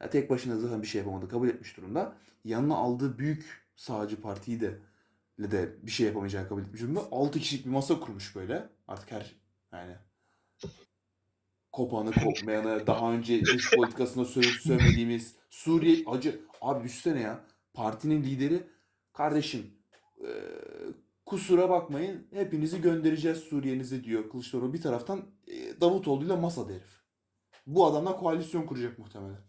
Ee, 0.00 0.08
tek 0.10 0.30
başına 0.30 0.58
zaten 0.58 0.82
bir 0.82 0.86
şey 0.86 0.98
yapamadı 0.98 1.28
kabul 1.28 1.48
etmiş 1.48 1.76
durumda. 1.76 2.16
Yanına 2.44 2.74
aldığı 2.74 3.18
büyük 3.18 3.64
sağcı 3.76 4.20
partiyi 4.20 4.60
de 4.60 4.78
de 5.38 5.76
bir 5.82 5.90
şey 5.90 6.06
yapamayacağını 6.06 6.48
kabul 6.48 6.62
etmiş 6.62 6.82
durumda. 6.82 7.00
6 7.10 7.38
kişilik 7.38 7.64
bir 7.64 7.70
masa 7.70 8.00
kurmuş 8.00 8.36
böyle. 8.36 8.68
Artık 8.88 9.12
her 9.12 9.34
yani 9.72 9.96
kopanı 11.74 12.12
kopmayanı 12.12 12.86
daha 12.86 13.12
önce 13.12 13.44
dış 13.44 13.70
politikasında 13.76 14.24
söyleyip 14.24 14.56
söylemediğimiz 14.56 15.36
Suriye 15.50 16.04
acı 16.06 16.40
abi 16.60 16.84
düşünsene 16.84 17.20
ya 17.20 17.44
partinin 17.74 18.22
lideri 18.22 18.66
kardeşim 19.12 19.74
e, 20.20 20.28
kusura 21.26 21.70
bakmayın 21.70 22.26
hepinizi 22.30 22.80
göndereceğiz 22.80 23.38
Suriye'nize 23.38 24.04
diyor 24.04 24.30
Kılıçdaroğlu 24.30 24.72
bir 24.72 24.82
taraftan 24.82 25.24
e, 25.46 25.80
Davutoğlu 25.80 26.24
ile 26.24 26.36
masada 26.36 26.72
herif. 26.72 27.04
Bu 27.66 27.86
adamla 27.86 28.16
koalisyon 28.16 28.66
kuracak 28.66 28.98
muhtemelen. 28.98 29.40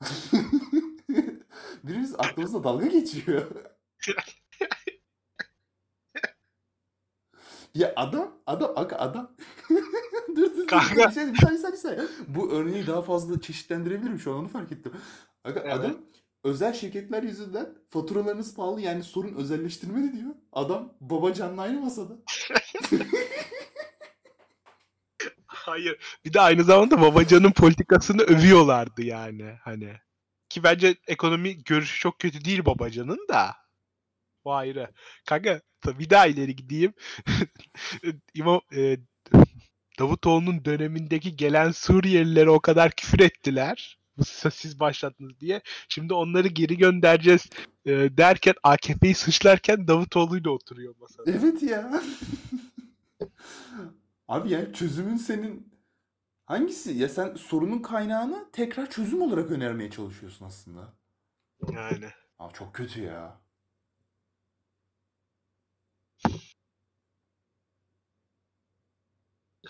Birimiz 1.84 2.14
aklımızda 2.14 2.64
dalga 2.64 2.86
geçiyor. 2.86 3.50
ya 7.74 7.92
adam, 7.96 8.40
adam, 8.46 8.72
aga 8.76 8.96
adam. 8.96 9.36
dur 10.36 10.56
dur. 10.56 10.66
Kanka. 10.66 11.08
Bir 11.08 11.14
şey, 11.14 11.32
bir 11.32 11.38
saniye, 11.38 11.72
bir 11.72 11.76
saniye. 11.76 12.06
Bu 12.28 12.50
örneği 12.50 12.86
daha 12.86 13.02
fazla 13.02 13.40
çeşitlendirebilirim 13.40 14.18
şu 14.18 14.32
an 14.32 14.38
onu 14.38 14.48
fark 14.48 14.72
ettim. 14.72 14.92
Aga, 15.44 15.60
Evet. 15.60 15.72
Adam 15.72 15.96
özel 16.44 16.72
şirketler 16.72 17.22
yüzünden 17.22 17.74
faturalarınız 17.90 18.54
pahalı 18.54 18.80
yani 18.80 19.02
sorun 19.02 19.34
özelleştirmeli 19.34 20.12
diyor. 20.12 20.34
Adam 20.52 20.92
babacanla 21.00 21.62
aynı 21.62 21.80
masada. 21.80 22.16
Hayır. 25.46 26.18
Bir 26.24 26.32
de 26.32 26.40
aynı 26.40 26.64
zamanda 26.64 27.00
Babacan'ın 27.00 27.52
politikasını 27.52 28.22
övüyorlardı 28.22 29.02
yani. 29.02 29.54
Hani. 29.64 29.92
Ki 30.48 30.62
bence 30.62 30.96
ekonomi 31.06 31.64
görüşü 31.64 32.00
çok 32.00 32.18
kötü 32.18 32.44
değil 32.44 32.64
Babacan'ın 32.64 33.28
da. 33.28 33.56
O 34.44 34.52
ayrı. 34.52 34.90
Kanka 35.26 35.60
bir 35.86 36.10
daha 36.10 36.26
ileri 36.26 36.56
gideyim. 36.56 36.94
İmam, 38.34 38.60
e, 38.76 38.96
Davutoğlu'nun 39.98 40.64
dönemindeki 40.64 41.36
gelen 41.36 41.70
Suriyelilere 41.70 42.50
o 42.50 42.60
kadar 42.60 42.90
küfür 42.90 43.20
ettiler. 43.20 43.98
Bu 44.18 44.24
siz 44.50 44.80
başlattınız 44.80 45.40
diye. 45.40 45.62
Şimdi 45.88 46.14
onları 46.14 46.48
geri 46.48 46.76
göndereceğiz 46.76 47.46
e, 47.84 47.90
derken 47.92 48.54
AKP'yi 48.62 49.14
suçlarken 49.14 49.88
Davutoğlu'yla 49.88 50.50
oturuyor 50.50 50.94
masada. 51.00 51.30
Evet 51.30 51.62
ya. 51.62 52.02
Abi 54.28 54.50
yani 54.50 54.72
çözümün 54.72 55.16
senin 55.16 55.72
hangisi? 56.46 56.92
Ya 56.92 57.08
sen 57.08 57.34
sorunun 57.34 57.78
kaynağını 57.78 58.48
tekrar 58.52 58.90
çözüm 58.90 59.22
olarak 59.22 59.50
önermeye 59.50 59.90
çalışıyorsun 59.90 60.46
aslında. 60.46 60.92
Yani. 61.72 62.06
Aa 62.38 62.50
çok 62.50 62.74
kötü 62.74 63.02
ya. 63.02 63.40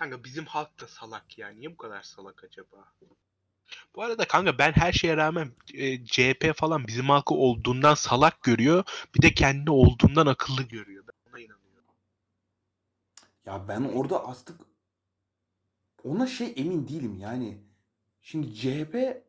Kanka 0.01 0.25
bizim 0.25 0.45
halk 0.45 0.81
da 0.81 0.87
salak 0.87 1.39
ya. 1.39 1.49
Niye 1.49 1.73
bu 1.73 1.77
kadar 1.77 2.03
salak 2.03 2.45
acaba? 2.45 2.93
Bu 3.95 4.03
arada 4.03 4.29
kanka 4.29 4.59
ben 4.59 4.73
her 4.73 4.93
şeye 4.93 5.17
rağmen 5.17 5.53
e, 5.75 6.05
CHP 6.05 6.53
falan 6.57 6.87
bizim 6.87 7.09
halkı 7.09 7.35
olduğundan 7.35 7.95
salak 7.95 8.43
görüyor. 8.43 8.85
Bir 9.15 9.23
de 9.23 9.35
kendi 9.35 9.71
olduğundan 9.71 10.27
akıllı 10.27 10.63
görüyor. 10.63 11.05
Ben 11.07 11.31
ona 11.31 11.41
inanıyorum. 11.41 11.95
Ya 13.47 13.69
ben 13.69 13.83
orada 13.83 14.29
artık 14.29 14.61
ona 16.05 16.27
şey 16.27 16.55
emin 16.57 16.89
değilim 16.89 17.19
yani. 17.19 17.59
Şimdi 18.23 18.55
CHP 18.55 19.25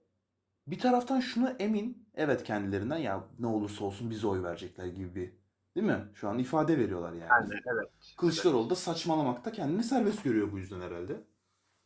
bir 0.67 0.79
taraftan 0.79 1.19
şunu 1.19 1.49
emin. 1.49 2.07
Evet 2.15 2.43
kendilerinden 2.43 2.97
ya 2.97 3.23
ne 3.39 3.47
olursa 3.47 3.83
olsun 3.85 4.09
bize 4.09 4.27
oy 4.27 4.43
verecekler 4.43 4.85
gibi 4.85 5.15
bir 5.15 5.40
değil 5.75 5.87
mi? 5.87 6.11
Şu 6.15 6.29
an 6.29 6.39
ifade 6.39 6.77
veriyorlar 6.77 7.13
yani. 7.13 7.53
evet. 7.73 7.89
Kılıçdaroğlu 8.17 8.69
da 8.69 8.75
saçmalamakta 8.75 9.51
kendini 9.51 9.83
serbest 9.83 10.23
görüyor 10.23 10.51
bu 10.51 10.57
yüzden 10.57 10.81
herhalde. 10.81 11.23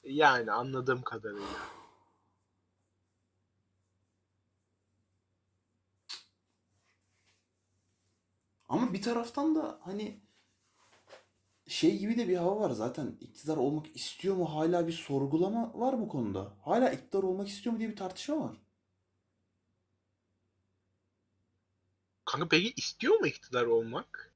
Yani 0.03 0.51
anladığım 0.51 1.01
kadarıyla. 1.01 1.47
Ama 8.69 8.93
bir 8.93 9.01
taraftan 9.01 9.55
da 9.55 9.79
hani 9.81 10.21
şey 11.67 11.97
gibi 11.97 12.17
de 12.17 12.27
bir 12.27 12.37
hava 12.37 12.59
var 12.59 12.71
zaten 12.71 13.17
iktidar 13.21 13.57
olmak 13.57 13.95
istiyor 13.95 14.35
mu 14.35 14.55
hala 14.55 14.87
bir 14.87 14.91
sorgulama 14.93 15.71
var 15.75 15.99
bu 15.99 16.07
konuda. 16.07 16.53
Hala 16.61 16.89
iktidar 16.91 17.23
olmak 17.23 17.47
istiyor 17.47 17.73
mu 17.73 17.79
diye 17.79 17.89
bir 17.89 17.95
tartışma 17.95 18.39
var. 18.39 18.64
Kanka 22.25 22.47
peki 22.49 22.73
istiyor 22.77 23.19
mu 23.19 23.27
iktidar 23.27 23.65
olmak? 23.65 24.33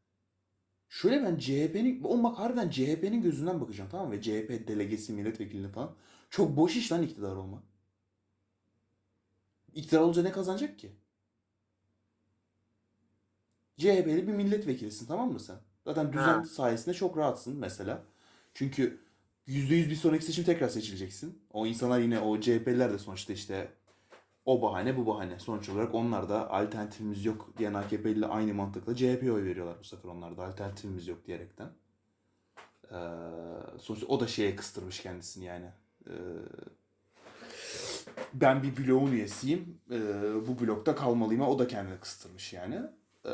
Şöyle 0.89 1.23
ben 1.23 1.37
CHP'nin 1.37 2.03
olmak 2.03 2.39
harbiden 2.39 2.69
CHP'nin 2.69 3.21
gözünden 3.21 3.61
bakacağım 3.61 3.89
tamam 3.89 4.07
mı? 4.07 4.13
Ve 4.13 4.21
CHP 4.21 4.67
delegesi 4.67 5.13
milletvekilini 5.13 5.71
falan. 5.71 5.95
Çok 6.29 6.57
boş 6.57 6.75
iş 6.75 6.91
lan 6.91 7.03
iktidar 7.03 7.35
olmak. 7.35 7.63
İktidar 9.73 10.01
olunca 10.01 10.21
ne 10.23 10.31
kazanacak 10.31 10.79
ki? 10.79 10.91
CHP'li 13.77 14.27
bir 14.27 14.33
milletvekilisin 14.33 15.07
tamam 15.07 15.31
mı 15.31 15.39
sen? 15.39 15.57
Zaten 15.85 16.13
düzen 16.13 16.41
Ha. 16.41 16.43
sayesinde 16.43 16.95
çok 16.95 17.17
rahatsın 17.17 17.57
mesela. 17.57 18.03
Çünkü 18.53 18.99
%100 19.47 19.89
bir 19.89 19.95
sonraki 19.95 20.25
seçim 20.25 20.43
tekrar 20.43 20.69
seçileceksin. 20.69 21.41
O 21.53 21.65
insanlar 21.67 21.99
yine 21.99 22.19
o 22.19 22.41
CHP'liler 22.41 22.93
de 22.93 22.97
sonuçta 22.99 23.33
işte 23.33 23.71
o 24.45 24.61
bahane 24.61 24.97
bu 24.97 25.07
bahane. 25.07 25.39
Sonuç 25.39 25.69
olarak 25.69 25.95
onlar 25.95 26.29
da 26.29 26.49
alternatifimiz 26.51 27.25
yok 27.25 27.53
diyen 27.57 27.73
AKP 27.73 28.11
ile 28.11 28.25
aynı 28.25 28.53
mantıkla 28.53 28.95
CHP'ye 28.95 29.31
oy 29.31 29.43
veriyorlar 29.43 29.75
bu 29.79 29.83
sefer 29.83 30.09
onlar 30.09 30.37
da 30.37 30.45
alternatifimiz 30.45 31.07
yok 31.07 31.25
diyerekten. 31.25 31.69
Ee, 32.91 32.95
sonuçta 33.79 34.07
o 34.07 34.19
da 34.19 34.27
şeye 34.27 34.55
kıstırmış 34.55 34.99
kendisini 35.01 35.45
yani. 35.45 35.65
Ee, 36.07 36.13
ben 38.33 38.63
bir 38.63 38.77
bloğun 38.77 39.11
üyesiyim. 39.11 39.81
Ee, 39.91 39.99
bu 40.47 40.59
blokta 40.59 40.95
kalmalıyım. 40.95 41.41
O 41.41 41.59
da 41.59 41.67
kendini 41.67 41.99
kıstırmış 41.99 42.53
yani. 42.53 42.81
Ee, 43.25 43.29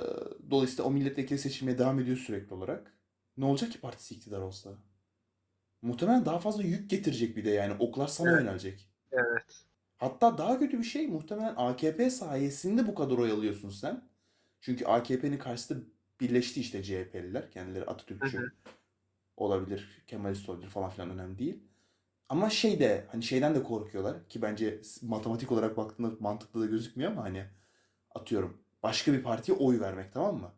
dolayısıyla 0.51 0.83
o 0.83 0.91
milletvekili 0.91 1.39
seçilmeye 1.39 1.77
devam 1.77 1.99
ediyor 1.99 2.17
sürekli 2.17 2.53
olarak. 2.53 2.93
Ne 3.37 3.45
olacak 3.45 3.71
ki 3.71 3.81
partisi 3.81 4.15
iktidar 4.15 4.41
olsa? 4.41 4.69
Muhtemelen 5.81 6.25
daha 6.25 6.39
fazla 6.39 6.63
yük 6.63 6.89
getirecek 6.89 7.37
bir 7.37 7.45
de 7.45 7.49
yani. 7.49 7.73
Oklar 7.79 8.07
sana 8.07 8.29
Evet. 8.31 8.41
yönelecek. 8.41 8.89
Evet. 9.11 9.65
Hatta 9.97 10.37
daha 10.37 10.59
kötü 10.59 10.79
bir 10.79 10.83
şey 10.83 11.07
muhtemelen 11.07 11.53
AKP 11.57 12.09
sayesinde 12.09 12.87
bu 12.87 12.95
kadar 12.95 13.17
oy 13.17 13.31
alıyorsun 13.31 13.69
sen. 13.69 14.01
Çünkü 14.61 14.85
AKP'nin 14.85 15.37
karşısında 15.37 15.83
birleşti 16.21 16.61
işte 16.61 16.83
CHP'liler. 16.83 17.51
Kendileri 17.51 17.85
Atatürkçü 17.85 18.37
Hı 18.37 18.41
hı. 18.41 18.51
olabilir, 19.37 20.03
Kemalist 20.07 20.49
olabilir 20.49 20.69
falan 20.69 20.89
filan 20.89 21.09
önemli 21.09 21.39
değil. 21.39 21.63
Ama 22.29 22.49
şey 22.49 22.79
de 22.79 23.07
hani 23.11 23.23
şeyden 23.23 23.55
de 23.55 23.63
korkuyorlar 23.63 24.29
ki 24.29 24.41
bence 24.41 24.81
matematik 25.03 25.51
olarak 25.51 25.77
baktığında 25.77 26.11
mantıklı 26.19 26.61
da 26.61 26.65
gözükmüyor 26.65 27.11
ama 27.11 27.23
hani 27.23 27.45
atıyorum 28.15 28.57
başka 28.83 29.13
bir 29.13 29.23
partiye 29.23 29.57
oy 29.57 29.79
vermek 29.79 30.13
tamam 30.13 30.37
mı? 30.41 30.51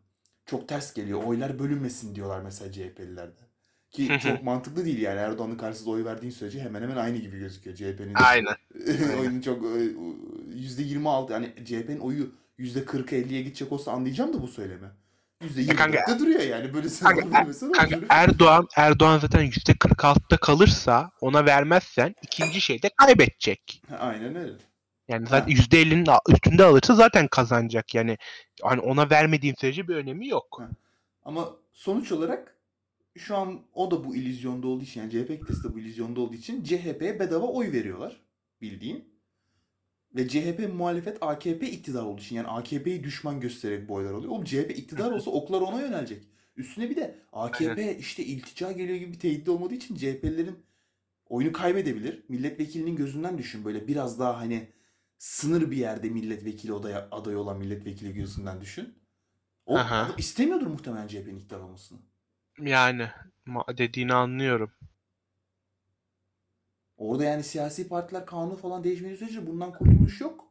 Çok 0.46 0.68
ters 0.68 0.94
geliyor. 0.94 1.24
Oylar 1.24 1.58
bölünmesin 1.58 2.14
diyorlar 2.14 2.40
mesela 2.42 2.72
CHP'lilerde. 2.72 3.47
Ki 3.90 4.18
çok 4.22 4.42
mantıklı 4.42 4.84
değil 4.84 4.98
yani 4.98 5.18
Erdoğan'ın 5.18 5.56
karşısında 5.56 5.90
oy 5.90 6.04
verdiğin 6.04 6.32
sürece 6.32 6.60
hemen 6.60 6.82
hemen 6.82 6.96
aynı 6.96 7.16
gibi 7.16 7.38
gözüküyor 7.38 7.76
CHP'nin. 7.76 8.14
Aynen. 8.14 8.56
oyunun 9.20 9.40
çok 9.40 9.64
e, 9.64 9.68
%26 9.68 11.32
yani 11.32 11.52
CHP'nin 11.64 11.98
oyu 11.98 12.30
%40'a 12.58 13.18
50'ye 13.18 13.42
gidecek 13.42 13.72
olsa 13.72 13.92
anlayacağım 13.92 14.32
da 14.32 14.42
bu 14.42 14.48
söylemi. 14.48 14.88
%24'te 15.42 16.18
duruyor 16.18 16.40
yani 16.40 16.74
böyle 16.74 16.88
kanka, 17.02 17.38
er, 17.38 17.46
kanka 17.72 18.06
Erdoğan 18.08 18.66
Erdoğan 18.76 19.18
zaten 19.18 19.46
%46'da 19.46 20.36
kalırsa 20.36 21.10
ona 21.20 21.46
vermezsen 21.46 22.14
ikinci 22.22 22.60
şeyde 22.60 22.90
kaybedecek. 22.96 23.82
Aynen 23.98 24.36
öyle. 24.36 24.52
Yani 25.08 25.26
zaten 25.26 25.54
ha. 25.54 25.62
%50'nin 25.62 26.34
üstünde 26.34 26.64
alırsa 26.64 26.94
zaten 26.94 27.28
kazanacak. 27.28 27.94
Yani 27.94 28.18
hani 28.62 28.80
ona 28.80 29.10
vermediğin 29.10 29.54
sürece 29.54 29.88
bir 29.88 29.94
önemi 29.94 30.28
yok. 30.28 30.56
Ha. 30.60 30.68
Ama 31.24 31.48
sonuç 31.72 32.12
olarak 32.12 32.57
şu 33.18 33.36
an 33.36 33.60
o 33.74 33.90
da 33.90 34.04
bu 34.04 34.16
illüzyonda 34.16 34.66
olduğu 34.66 34.82
için 34.82 35.00
yani 35.00 35.10
CHP 35.10 35.28
kitlesi 35.28 35.64
de 35.64 35.74
bu 35.74 35.78
illüzyonda 35.78 36.20
olduğu 36.20 36.34
için 36.34 36.64
CHP'ye 36.64 37.20
bedava 37.20 37.46
oy 37.46 37.72
veriyorlar 37.72 38.20
bildiğin. 38.60 39.18
Ve 40.16 40.28
CHP 40.28 40.74
muhalefet 40.74 41.18
AKP 41.20 41.70
iktidar 41.70 42.02
olduğu 42.02 42.20
için 42.20 42.36
yani 42.36 42.48
AKP'yi 42.48 43.04
düşman 43.04 43.40
göstererek 43.40 43.88
bu 43.88 43.94
oylar 43.94 44.12
oluyor. 44.12 44.32
Oğlum 44.32 44.44
CHP 44.44 44.70
iktidar 44.70 45.10
olsa 45.10 45.30
oklar 45.30 45.60
ona 45.60 45.80
yönelecek. 45.80 46.24
Üstüne 46.56 46.90
bir 46.90 46.96
de 46.96 47.18
AKP 47.32 47.98
işte 47.98 48.24
iltica 48.24 48.72
geliyor 48.72 48.98
gibi 48.98 49.12
bir 49.12 49.18
tehdit 49.18 49.48
olmadığı 49.48 49.74
için 49.74 49.96
CHP'lerin 49.96 50.58
oyunu 51.26 51.52
kaybedebilir. 51.52 52.24
Milletvekilinin 52.28 52.96
gözünden 52.96 53.38
düşün 53.38 53.64
böyle 53.64 53.88
biraz 53.88 54.18
daha 54.18 54.40
hani 54.40 54.68
sınır 55.18 55.70
bir 55.70 55.76
yerde 55.76 56.08
milletvekili 56.08 56.72
adaya, 56.72 57.08
aday 57.10 57.36
olan 57.36 57.58
milletvekili 57.58 58.14
gözünden 58.14 58.60
düşün. 58.60 58.94
O 59.66 59.78
istemiyordur 60.18 60.66
muhtemelen 60.66 61.08
CHP'nin 61.08 61.38
iktidar 61.38 61.60
olmasını. 61.60 61.98
Yani 62.60 63.08
dediğini 63.78 64.14
anlıyorum. 64.14 64.72
Orada 66.98 67.24
yani 67.24 67.44
siyasi 67.44 67.88
partiler 67.88 68.26
kanunu 68.26 68.56
falan 68.56 68.84
değişmediği 68.84 69.18
sürece 69.18 69.46
bundan 69.46 69.72
kurtuluş 69.72 70.20
yok. 70.20 70.44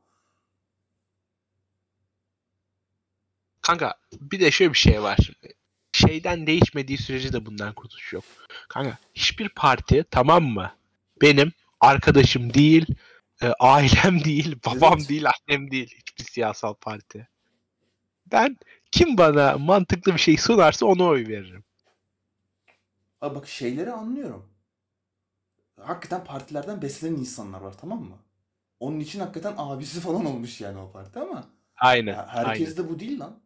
Kanka 3.61 3.95
bir 4.21 4.39
de 4.39 4.51
şöyle 4.51 4.73
bir 4.73 4.77
şey 4.77 5.01
var 5.03 5.17
şimdi. 5.25 5.53
Şeyden 5.91 6.47
değişmediği 6.47 6.97
sürece 6.97 7.33
de 7.33 7.45
bundan 7.45 7.73
kurtuluş 7.73 8.13
yok. 8.13 8.23
Kanka 8.69 8.97
hiçbir 9.13 9.49
parti 9.49 10.05
tamam 10.11 10.43
mı? 10.43 10.71
Benim 11.21 11.51
arkadaşım 11.79 12.53
değil, 12.53 12.85
e, 13.41 13.47
ailem 13.59 14.23
değil, 14.23 14.55
babam 14.65 14.97
evet. 14.97 15.09
değil, 15.09 15.25
annem 15.27 15.71
değil. 15.71 15.95
Hiçbir 15.97 16.23
siyasal 16.23 16.73
parti. 16.73 17.27
Ben 18.31 18.57
kim 18.91 19.17
bana 19.17 19.57
mantıklı 19.57 20.13
bir 20.13 20.19
şey 20.19 20.37
sunarsa 20.37 20.85
ona 20.85 21.03
oy 21.03 21.27
veririm. 21.27 21.63
Abi 23.21 23.35
bak 23.35 23.47
şeyleri 23.47 23.91
anlıyorum 23.91 24.49
hakikaten 25.81 26.23
partilerden 26.23 26.81
beslenen 26.81 27.15
insanlar 27.15 27.61
var 27.61 27.77
tamam 27.77 28.03
mı? 28.03 28.17
Onun 28.79 28.99
için 28.99 29.19
hakikaten 29.19 29.53
abisi 29.57 29.99
falan 29.99 30.25
olmuş 30.25 30.61
yani 30.61 30.77
o 30.79 30.91
parti 30.91 31.19
ama 31.19 31.49
Aynen. 31.77 32.13
ya 32.13 32.27
herkes 32.27 32.67
aynen. 32.67 32.77
de 32.85 32.89
bu 32.89 32.99
değil 32.99 33.19
lan. 33.19 33.39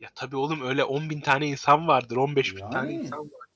Ya 0.00 0.10
tabii 0.14 0.36
oğlum 0.36 0.62
öyle 0.62 0.84
10 0.84 1.10
bin 1.10 1.20
tane 1.20 1.46
insan 1.46 1.88
vardır. 1.88 2.16
15 2.16 2.56
bin 2.56 2.70
tane 2.70 2.92
insan 2.92 3.18
var. 3.18 3.46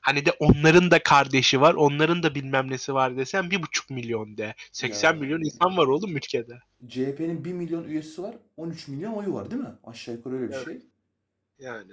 Hani 0.00 0.26
de 0.26 0.30
onların 0.40 0.90
da 0.90 1.02
kardeşi 1.02 1.60
var. 1.60 1.74
Onların 1.74 2.22
da 2.22 2.34
bilmem 2.34 2.70
nesi 2.70 2.94
var 2.94 3.16
desen 3.16 3.50
bir 3.50 3.62
buçuk 3.62 3.90
milyon 3.90 4.36
de. 4.36 4.54
80 4.72 5.12
Ya. 5.14 5.20
milyon 5.20 5.40
insan 5.40 5.76
var 5.76 5.86
oğlum 5.86 6.16
ülkede. 6.16 6.58
CHP'nin 6.88 7.44
1 7.44 7.52
milyon 7.52 7.84
üyesi 7.84 8.22
var. 8.22 8.34
13 8.56 8.88
milyon 8.88 9.12
oyu 9.12 9.34
var 9.34 9.50
değil 9.50 9.62
mi? 9.62 9.74
Aşağı 9.84 10.14
yukarı 10.14 10.34
öyle 10.34 10.48
bir 10.48 10.54
Evet. 10.54 10.64
şey. 10.64 10.82
Yani. 11.58 11.92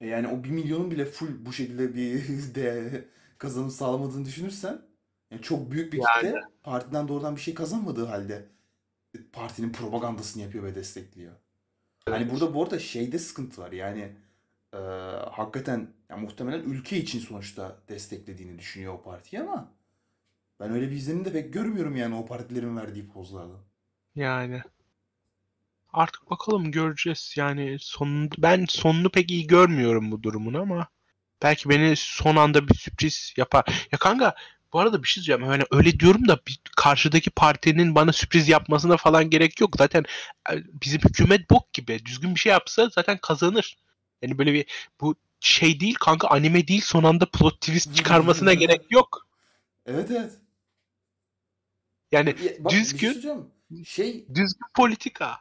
E, 0.00 0.06
yani 0.06 0.28
o 0.28 0.44
1 0.44 0.50
milyonun 0.50 0.90
bile 0.90 1.04
full 1.04 1.46
bu 1.46 1.52
şekilde 1.52 1.94
bir 1.94 2.24
de 2.54 3.04
kazanım 3.38 3.70
sağlamadığını 3.70 4.24
düşünürsen 4.24 4.82
yani 5.30 5.42
çok 5.42 5.70
büyük 5.70 5.92
bir 5.92 5.98
kitle 5.98 6.28
yani. 6.28 6.44
partiden 6.62 7.08
doğrudan 7.08 7.36
bir 7.36 7.40
şey 7.40 7.54
kazanmadığı 7.54 8.04
halde 8.04 8.46
e, 9.14 9.18
partinin 9.32 9.72
propagandasını 9.72 10.42
yapıyor 10.42 10.64
ve 10.64 10.74
destekliyor. 10.74 11.32
Evet. 12.06 12.20
Hani 12.20 12.30
burada 12.30 12.54
bu 12.54 12.62
arada 12.62 12.78
şeyde 12.78 13.18
sıkıntı 13.18 13.60
var. 13.62 13.72
Yani 13.72 14.12
e, 14.74 14.78
hakikaten 15.30 15.88
yani 16.10 16.20
muhtemelen 16.22 16.60
ülke 16.60 16.96
için 16.96 17.20
sonuçta 17.20 17.76
desteklediğini 17.88 18.58
düşünüyor 18.58 18.94
o 18.94 19.02
partiyi 19.02 19.42
ama 19.42 19.72
ben 20.60 20.70
öyle 20.70 20.90
bir 20.90 20.96
izlenim 20.96 21.24
de 21.24 21.32
pek 21.32 21.52
görmüyorum 21.52 21.96
yani 21.96 22.14
o 22.14 22.26
partilerin 22.26 22.76
verdiği 22.76 23.08
pozlardan. 23.08 23.60
Yani. 24.14 24.62
Artık 25.96 26.30
bakalım 26.30 26.70
göreceğiz. 26.70 27.34
Yani 27.36 27.76
son, 27.80 28.30
ben 28.38 28.66
sonunu 28.68 29.10
pek 29.10 29.30
iyi 29.30 29.46
görmüyorum 29.46 30.10
bu 30.10 30.22
durumun 30.22 30.54
ama 30.54 30.88
belki 31.42 31.68
beni 31.68 31.96
son 31.96 32.36
anda 32.36 32.68
bir 32.68 32.74
sürpriz 32.74 33.34
yapar. 33.36 33.88
Ya 33.92 33.98
kanka 33.98 34.34
bu 34.72 34.80
arada 34.80 35.02
bir 35.02 35.08
şey 35.08 35.20
diyeceğim. 35.20 35.52
Yani 35.52 35.64
öyle 35.70 36.00
diyorum 36.00 36.28
da 36.28 36.38
bir 36.48 36.60
karşıdaki 36.76 37.30
partinin 37.30 37.94
bana 37.94 38.12
sürpriz 38.12 38.48
yapmasına 38.48 38.96
falan 38.96 39.30
gerek 39.30 39.60
yok. 39.60 39.74
Zaten 39.78 40.04
e, 40.50 40.54
bizim 40.82 41.00
hükümet 41.00 41.50
bok 41.50 41.72
gibi. 41.72 42.04
Düzgün 42.04 42.34
bir 42.34 42.40
şey 42.40 42.52
yapsa 42.52 42.88
zaten 42.88 43.18
kazanır. 43.18 43.76
Yani 44.22 44.38
böyle 44.38 44.52
bir 44.52 44.66
bu 45.00 45.14
şey 45.40 45.80
değil 45.80 45.94
kanka 45.94 46.28
anime 46.28 46.68
değil 46.68 46.82
son 46.84 47.04
anda 47.04 47.26
plot 47.30 47.60
twist 47.60 47.96
çıkarmasına 47.96 48.54
gerek 48.54 48.82
yok. 48.90 49.26
Evet 49.86 50.10
evet. 50.10 50.32
Yani 52.12 52.28
ya, 52.28 52.52
bak, 52.58 52.72
düzgün 52.72 53.12
şey, 53.12 53.84
şey 53.84 54.26
düzgün 54.28 54.66
politika. 54.74 55.38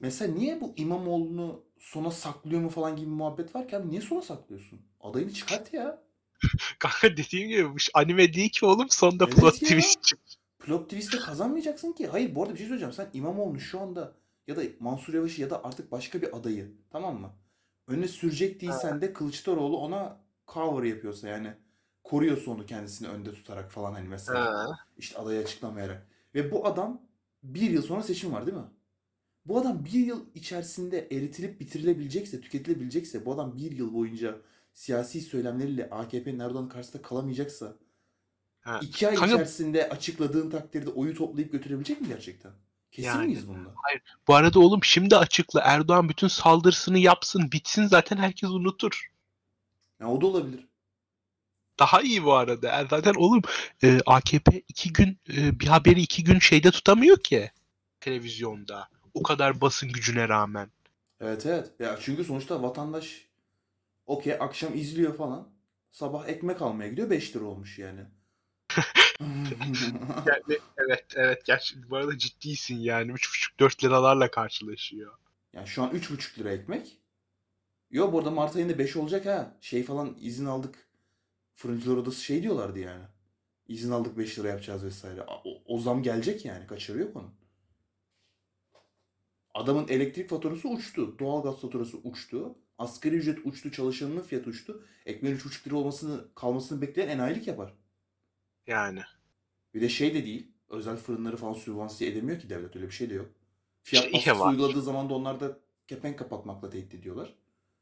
Mesela 0.00 0.34
niye 0.34 0.60
bu 0.60 0.72
İmamoğlu'nu 0.76 1.64
sona 1.78 2.10
saklıyor 2.10 2.60
mu 2.60 2.68
falan 2.68 2.96
gibi 2.96 3.10
muhabbet 3.10 3.54
var 3.54 3.68
ki 3.68 3.76
abi 3.76 3.90
niye 3.90 4.00
sona 4.00 4.22
saklıyorsun? 4.22 4.80
Adayını 5.00 5.32
çıkart 5.32 5.74
ya. 5.74 6.02
Kanka 6.78 7.16
dediğim 7.16 7.48
gibi 7.48 7.68
anime 7.94 8.34
değil 8.34 8.50
ki 8.50 8.66
oğlum 8.66 8.86
sonda 8.90 9.24
evet 9.24 9.36
plot 9.36 9.62
ya. 9.62 9.68
twist 9.68 10.02
çık. 10.02 10.20
Plot 10.58 10.90
twist'te 10.90 11.18
kazanmayacaksın 11.18 11.92
ki. 11.92 12.06
Hayır 12.06 12.34
bu 12.34 12.42
arada 12.42 12.52
bir 12.52 12.58
şey 12.58 12.66
söyleyeceğim. 12.66 12.94
Sen 12.94 13.10
İmamoğlu'nu 13.12 13.60
şu 13.60 13.80
anda 13.80 14.12
ya 14.46 14.56
da 14.56 14.62
Mansur 14.80 15.14
Yavaş'ı 15.14 15.40
ya 15.40 15.50
da 15.50 15.64
artık 15.64 15.92
başka 15.92 16.22
bir 16.22 16.36
adayı 16.36 16.72
tamam 16.90 17.20
mı? 17.20 17.30
Önüne 17.86 18.08
sürecek 18.08 18.60
değilsen 18.60 19.00
de 19.00 19.12
Kılıçdaroğlu 19.12 19.76
ona 19.76 20.20
cover 20.48 20.82
yapıyorsa 20.82 21.28
yani 21.28 21.54
koruyorsa 22.04 22.50
onu 22.50 22.66
kendisini 22.66 23.08
önde 23.08 23.32
tutarak 23.32 23.72
falan 23.72 23.92
hani 23.92 24.08
mesela 24.08 24.40
ha. 24.40 24.78
işte 24.96 25.18
adayı 25.18 25.40
açıklamayarak. 25.40 26.06
Ve 26.34 26.50
bu 26.50 26.66
adam 26.66 27.02
bir 27.42 27.70
yıl 27.70 27.82
sonra 27.82 28.02
seçim 28.02 28.32
var 28.32 28.46
değil 28.46 28.56
mi? 28.56 28.64
Bu 29.46 29.60
adam 29.60 29.84
bir 29.84 29.90
yıl 29.90 30.24
içerisinde 30.34 31.08
eritilip 31.10 31.60
bitirilebilecekse, 31.60 32.40
tüketilebilecekse, 32.40 33.26
bu 33.26 33.32
adam 33.32 33.56
bir 33.56 33.70
yıl 33.70 33.94
boyunca 33.94 34.38
siyasi 34.72 35.20
söylemleriyle 35.20 35.90
AKP'nin 35.90 36.38
Erdoğan 36.38 36.68
karşısında 36.68 37.02
kalamayacaksa, 37.02 37.76
ha. 38.60 38.80
iki 38.82 39.08
ay 39.08 39.14
Kanka... 39.14 39.34
içerisinde 39.34 39.88
açıkladığın 39.88 40.50
takdirde 40.50 40.90
oyu 40.90 41.14
toplayıp 41.14 41.52
götürebilecek 41.52 42.00
mi 42.00 42.08
gerçekten? 42.08 42.52
Kesin 42.92 43.08
yani, 43.08 43.26
miyiz 43.26 43.48
bunda? 43.48 43.68
Hayır. 43.74 44.02
Bu 44.28 44.34
arada 44.34 44.60
oğlum 44.60 44.84
şimdi 44.84 45.16
açıkla. 45.16 45.60
Erdoğan 45.60 46.08
bütün 46.08 46.28
saldırısını 46.28 46.98
yapsın, 46.98 47.52
bitsin 47.52 47.86
zaten 47.86 48.16
herkes 48.16 48.50
unutur. 48.50 49.10
Ya 50.00 50.08
o 50.08 50.20
da 50.20 50.26
olabilir. 50.26 50.68
Daha 51.78 52.02
iyi 52.02 52.24
bu 52.24 52.34
arada. 52.34 52.86
Zaten 52.90 53.14
oğlum 53.14 53.42
e, 53.82 54.00
AKP 54.06 54.62
iki 54.68 54.92
gün 54.92 55.18
e, 55.36 55.60
bir 55.60 55.66
haberi 55.66 56.00
iki 56.00 56.24
gün 56.24 56.38
şeyde 56.38 56.70
tutamıyor 56.70 57.16
ki 57.22 57.50
televizyonda. 58.00 58.88
O 59.14 59.22
kadar 59.22 59.60
basın 59.60 59.92
gücüne 59.92 60.28
rağmen. 60.28 60.70
Evet 61.20 61.46
evet. 61.46 61.72
Ya 61.78 61.98
çünkü 62.00 62.24
sonuçta 62.24 62.62
vatandaş 62.62 63.28
okey 64.06 64.34
akşam 64.40 64.74
izliyor 64.74 65.16
falan. 65.16 65.48
Sabah 65.90 66.28
ekmek 66.28 66.62
almaya 66.62 66.88
gidiyor 66.88 67.10
5 67.10 67.36
lira 67.36 67.44
olmuş 67.44 67.78
yani. 67.78 68.00
yani 70.26 70.58
evet 70.76 71.04
evet 71.16 71.44
gerçi 71.44 71.90
bu 71.90 71.96
arada 71.96 72.18
ciddiysin 72.18 72.76
yani 72.76 73.12
3,5-4 73.12 73.84
liralarla 73.84 74.30
karşılaşıyor. 74.30 75.12
Yani 75.52 75.66
şu 75.66 75.82
an 75.82 75.90
3,5 75.90 76.38
lira 76.38 76.52
ekmek. 76.52 77.00
Yok 77.90 78.12
bu 78.12 78.18
arada 78.18 78.30
Mart 78.30 78.56
ayında 78.56 78.78
5 78.78 78.96
olacak 78.96 79.26
ha. 79.26 79.56
Şey 79.60 79.84
falan 79.84 80.16
izin 80.20 80.46
aldık. 80.46 80.88
Fırıncılar 81.54 81.96
odası 81.96 82.20
şey 82.20 82.42
diyorlardı 82.42 82.78
yani. 82.78 83.04
İzin 83.68 83.90
aldık 83.90 84.18
5 84.18 84.38
lira 84.38 84.48
yapacağız 84.48 84.84
vesaire. 84.84 85.22
O, 85.44 85.62
o 85.66 85.78
zam 85.78 86.02
gelecek 86.02 86.44
yani. 86.44 86.66
Kaçarı 86.66 86.98
yok 86.98 87.16
onun. 87.16 87.43
Adamın 89.54 89.88
elektrik 89.88 90.30
faturası 90.30 90.68
uçtu. 90.68 91.18
Doğalgaz 91.18 91.60
faturası 91.60 91.96
uçtu. 91.98 92.58
Asgari 92.78 93.14
ücret 93.14 93.46
uçtu. 93.46 93.72
Çalışanının 93.72 94.22
fiyatı 94.22 94.50
uçtu. 94.50 94.86
Ekmeğin 95.06 95.36
3,5 95.36 95.66
lira 95.66 95.76
olmasını 95.76 96.34
kalmasını 96.34 96.82
bekleyen 96.82 97.08
enayilik 97.08 97.46
yapar. 97.46 97.74
Yani. 98.66 99.00
Bir 99.74 99.80
de 99.80 99.88
şey 99.88 100.14
de 100.14 100.24
değil. 100.24 100.50
Özel 100.68 100.96
fırınları 100.96 101.36
falan 101.36 101.52
sübvansiye 101.52 102.10
edemiyor 102.10 102.40
ki 102.40 102.50
devlet. 102.50 102.76
Öyle 102.76 102.86
bir 102.86 102.92
şey 102.92 103.10
de 103.10 103.14
yok. 103.14 103.30
Fiyat 103.82 104.04
işte 104.04 104.30
baskısı 104.30 104.48
uyguladığı 104.48 104.82
zaman 104.82 105.10
da 105.10 105.14
onlar 105.14 105.40
da 105.40 105.58
kepenk 105.86 106.18
kapatmakla 106.18 106.70
tehdit 106.70 106.94
ediyorlar. 106.94 107.34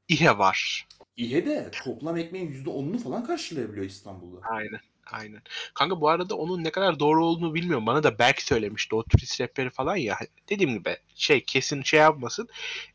İHE 0.08 0.38
var. 0.38 0.88
İHE 1.16 1.46
de 1.46 1.70
toplam 1.84 2.16
ekmeğin 2.16 2.52
%10'unu 2.64 2.98
falan 2.98 3.24
karşılayabiliyor 3.24 3.86
İstanbul'da. 3.86 4.40
Aynen. 4.42 4.80
Aynen. 5.10 5.42
Kanka 5.74 6.00
bu 6.00 6.08
arada 6.08 6.34
onun 6.34 6.64
ne 6.64 6.70
kadar 6.70 6.98
doğru 7.00 7.26
olduğunu 7.26 7.54
bilmiyorum. 7.54 7.86
Bana 7.86 8.02
da 8.02 8.18
Berk 8.18 8.42
söylemişti. 8.42 8.94
O 8.94 9.02
turist 9.02 9.40
rehberi 9.40 9.70
falan 9.70 9.96
ya. 9.96 10.18
Dediğim 10.48 10.74
gibi 10.78 10.96
şey 11.14 11.44
kesin 11.44 11.82
şey 11.82 12.00
yapmasın. 12.00 12.48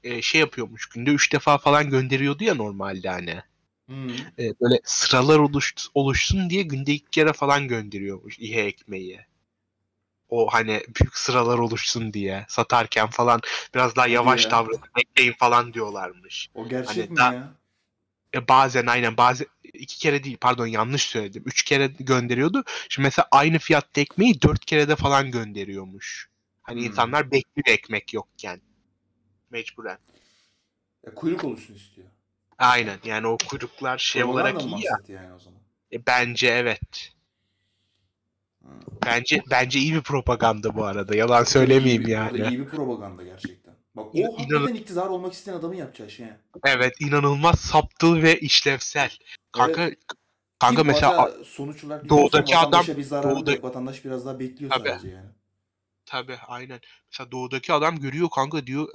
Ee, 0.04 0.22
şey 0.22 0.42
yapıyormuş. 0.42 0.86
Günde 0.86 1.12
3 1.12 1.34
defa 1.34 1.58
falan 1.58 1.90
gönderiyordu 1.90 2.44
ya 2.44 2.56
normalde 2.56 3.10
hani. 3.10 3.42
Hmm. 3.86 4.10
Ee, 4.40 4.54
böyle 4.62 4.80
sıralar 4.84 5.40
oluş, 5.40 5.74
oluşsun 5.94 6.50
diye 6.50 6.64
günde 6.64 6.92
ilk 6.94 7.12
kere 7.12 7.34
falan 7.34 7.68
gönderiyormuş 7.68 8.40
İHE 8.40 8.62
ekmeği. 8.62 9.20
O 10.30 10.48
hani 10.54 10.72
büyük 10.72 11.18
sıralar 11.18 11.58
oluşsun 11.58 12.14
diye 12.14 12.46
satarken 12.50 13.08
falan 13.08 13.42
biraz 13.76 13.96
daha 13.96 14.06
Hadi 14.06 14.14
yavaş 14.14 14.46
ya. 14.46 14.52
davranın 14.52 14.82
bekleyin 14.98 15.34
falan 15.34 15.74
diyorlarmış. 15.74 16.50
O 16.56 16.70
gerçek 16.70 16.98
Hani 16.98 17.10
mi 17.10 17.18
daha- 17.18 17.34
ya? 17.34 17.54
E 18.36 18.48
bazen 18.48 18.86
aynen 18.88 19.18
bazen 19.18 19.48
iki 19.64 20.00
kere 20.00 20.24
değil 20.24 20.38
pardon 20.42 20.68
yanlış 20.68 21.02
söyledim. 21.04 21.44
Üç 21.46 21.64
kere 21.64 21.88
gönderiyordu. 21.88 22.64
Şimdi 22.90 23.06
mesela 23.08 23.28
aynı 23.32 23.60
fiyatta 23.60 24.02
ekmeği 24.02 24.42
dört 24.42 24.66
kere 24.66 24.88
de 24.90 24.96
falan 24.96 25.32
gönderiyormuş. 25.32 26.30
Hani 26.64 26.80
Hmm. 26.80 26.88
insanlar 26.88 27.32
bekliyor 27.32 27.68
ekmek 27.68 28.14
yokken. 28.14 28.62
Mecburen. 29.50 29.98
Ya 31.06 31.16
kuyruk 31.16 31.44
oluşsun 31.44 31.74
istiyor. 31.76 32.08
Aynen 32.58 33.00
yani 33.06 33.28
o 33.28 33.38
kuyruklar 33.38 33.98
şey 33.98 34.22
Koronadan 34.22 34.42
olarak 34.56 34.62
iyi 34.66 34.70
ya. 34.86 34.92
maksat 34.92 35.10
yani 35.10 35.34
o 35.34 35.40
zaman? 35.40 35.60
E, 35.94 36.06
bence 36.06 36.48
evet. 36.48 37.14
Hmm. 38.62 38.72
Bence 39.06 39.44
bence 39.52 39.80
iyi 39.80 39.94
bir 39.94 40.02
propaganda 40.02 40.76
bu 40.76 40.86
arada. 40.86 41.16
Yalan 41.16 41.40
da 41.40 41.44
iyi 41.44 41.52
söylemeyeyim 41.52 42.04
bir- 42.04 42.08
yani. 42.12 42.48
iyi 42.50 42.60
bir 42.60 42.66
propaganda 42.66 43.24
gerçekten. 43.24 43.67
Bak 43.98 44.06
o 44.06 44.18
İnan- 44.18 44.32
hakikaten 44.38 44.76
iktidar 44.76 45.08
olmak 45.08 45.34
isteyen 45.34 45.56
adamın 45.56 45.76
yapacağı 45.76 46.10
şey. 46.10 46.28
Evet 46.66 46.94
inanılmaz 47.02 47.60
saptıl 47.60 48.22
ve 48.22 48.40
işlevsel. 48.40 49.12
Kanka 49.52 49.90
kanka 50.60 50.82
Ki 50.82 50.88
bu 50.88 50.92
mesela 50.92 51.22
arada 51.22 51.44
sonuç 51.44 51.84
olarak 51.84 52.10
doğudaki 52.10 52.32
düşünüyorsan 52.44 52.58
vatandaşa 52.68 52.92
adam- 52.92 52.98
bir 52.98 53.04
zararı 53.04 53.36
doğuda- 53.36 53.52
yok. 53.52 53.64
Vatandaş 53.64 54.06
biraz 54.06 54.26
daha 54.26 54.40
bekliyor 54.40 54.72
Tabii. 54.72 54.90
sadece 54.90 55.08
yani. 55.08 55.30
Tabii 56.06 56.38
aynen. 56.48 56.80
Mesela 57.12 57.32
doğudaki 57.32 57.74
adam 57.74 58.00
görüyor 58.00 58.30
kanka 58.36 58.68
diyor 58.68 58.88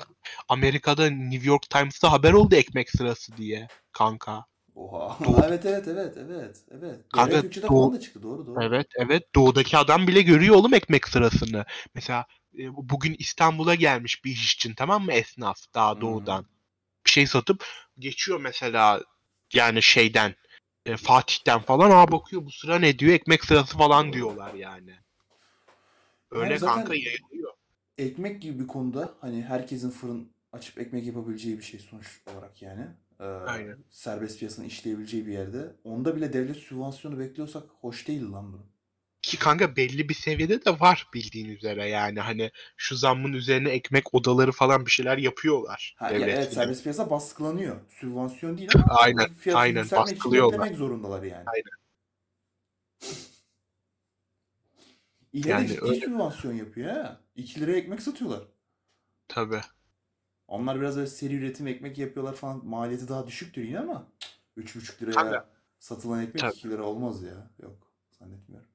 Amerika'da 0.48 1.10
New 1.10 1.48
York 1.48 1.70
Times'ta 1.70 2.12
haber 2.12 2.32
oldu 2.32 2.54
ekmek 2.54 2.90
sırası 2.90 3.36
diye 3.36 3.68
kanka. 3.92 4.44
Oha. 4.74 5.18
Doğu- 5.24 5.44
evet 5.46 5.66
evet 5.66 5.88
evet 5.88 6.16
evet 6.16 6.56
evet. 6.70 7.00
Kanka, 7.14 7.40
Türkçe'de 7.40 7.66
doğu- 7.66 7.78
falan 7.80 7.92
da 7.94 8.00
çıktı 8.00 8.22
doğru 8.22 8.46
doğru. 8.46 8.62
Evet 8.64 8.86
evet 8.96 9.34
doğudaki 9.34 9.78
adam 9.78 10.06
bile 10.06 10.22
görüyor 10.22 10.56
oğlum 10.56 10.74
ekmek 10.74 11.08
sırasını. 11.08 11.64
Mesela 11.94 12.26
e, 12.58 12.74
bu- 12.76 12.88
bugün 12.88 13.16
İstanbul'a 13.18 13.74
gelmiş 13.74 14.24
bir 14.24 14.30
iş 14.32 14.54
için 14.54 14.74
tamam 14.74 15.04
mı 15.04 15.12
esnaf 15.12 15.58
daha 15.74 16.00
doğudan. 16.00 16.46
Bir 17.06 17.10
şey 17.10 17.26
satıp 17.26 17.66
geçiyor 17.98 18.40
mesela 18.40 19.02
yani 19.54 19.82
şeyden 19.82 20.34
e, 20.86 20.96
Fatih'ten 20.96 21.58
falan 21.60 21.90
aa 21.90 22.12
bakıyor 22.12 22.46
bu 22.46 22.50
sıra 22.50 22.78
ne 22.78 22.98
diyor 22.98 23.12
ekmek 23.14 23.44
sırası 23.44 23.78
falan 23.78 24.12
diyorlar 24.12 24.54
yani. 24.54 24.94
Öyle 26.30 26.52
Yani 26.52 26.60
kanka 26.60 26.94
yayılıyor. 26.94 27.52
Ekmek 27.98 28.42
gibi 28.42 28.58
bir 28.58 28.66
konuda 28.66 29.14
hani 29.20 29.42
herkesin 29.42 29.90
fırın 29.90 30.32
açıp 30.52 30.78
ekmek 30.78 31.06
yapabileceği 31.06 31.58
bir 31.58 31.62
şey 31.62 31.80
sonuç 31.80 32.22
olarak 32.32 32.62
yani. 32.62 32.86
Ee, 33.20 33.24
Aynen. 33.24 33.84
Serbest 33.90 34.38
piyasanın 34.38 34.66
işleyebileceği 34.66 35.26
bir 35.26 35.32
yerde. 35.32 35.76
Onda 35.84 36.16
bile 36.16 36.32
devlet 36.32 36.56
sübvansiyonu 36.56 37.18
bekliyorsak 37.18 37.62
hoş 37.80 38.08
değil 38.08 38.32
lan 38.32 38.52
bu. 38.52 38.71
Ki 39.32 39.38
kanka 39.38 39.76
belli 39.76 40.08
bir 40.08 40.14
seviyede 40.14 40.64
de 40.64 40.80
var 40.80 41.08
bildiğin 41.14 41.48
üzere 41.48 41.88
yani 41.88 42.20
hani 42.20 42.50
şu 42.76 42.96
zammın 42.96 43.32
üzerine 43.32 43.70
ekmek 43.70 44.14
odaları 44.14 44.52
falan 44.52 44.86
bir 44.86 44.90
şeyler 44.90 45.18
yapıyorlar. 45.18 45.94
Ha, 45.98 46.10
ya 46.10 46.20
devlet 46.20 46.38
evet 46.38 46.52
serbest 46.52 46.82
piyasa 46.82 47.10
baskılanıyor. 47.10 47.80
Sübvansiyon 47.88 48.58
değil 48.58 48.70
ama 48.74 48.84
Aynen, 48.88 49.28
aynen, 49.54 49.86
baskılıyorlar. 49.90 50.58
beklemek 50.58 50.78
zorundalar 50.78 51.22
yani. 51.22 51.44
Aynen. 51.46 51.70
İleri 55.32 55.50
Yani 55.50 55.68
ciddi 55.68 55.80
öyle. 55.82 56.00
sübvansiyon 56.00 56.54
yapıyor 56.54 56.92
ha. 56.92 57.20
2 57.36 57.60
liraya 57.60 57.76
ekmek 57.76 58.02
satıyorlar. 58.02 58.42
Tabii. 59.28 59.60
Onlar 60.48 60.80
biraz 60.80 60.96
böyle 60.96 61.06
seri 61.06 61.34
üretim 61.34 61.66
ekmek 61.66 61.98
yapıyorlar 61.98 62.34
falan. 62.34 62.66
Maliyeti 62.66 63.08
daha 63.08 63.26
düşüktür 63.26 63.62
yine 63.62 63.78
ama 63.78 64.08
3,5 64.56 65.02
liraya 65.02 65.14
Tabii. 65.14 65.46
satılan 65.78 66.22
ekmek 66.22 66.38
Tabii. 66.40 66.54
2 66.54 66.70
lira 66.70 66.82
olmaz 66.82 67.22
ya. 67.22 67.50
Yok 67.62 67.92
zannetmiyorum. 68.18 68.72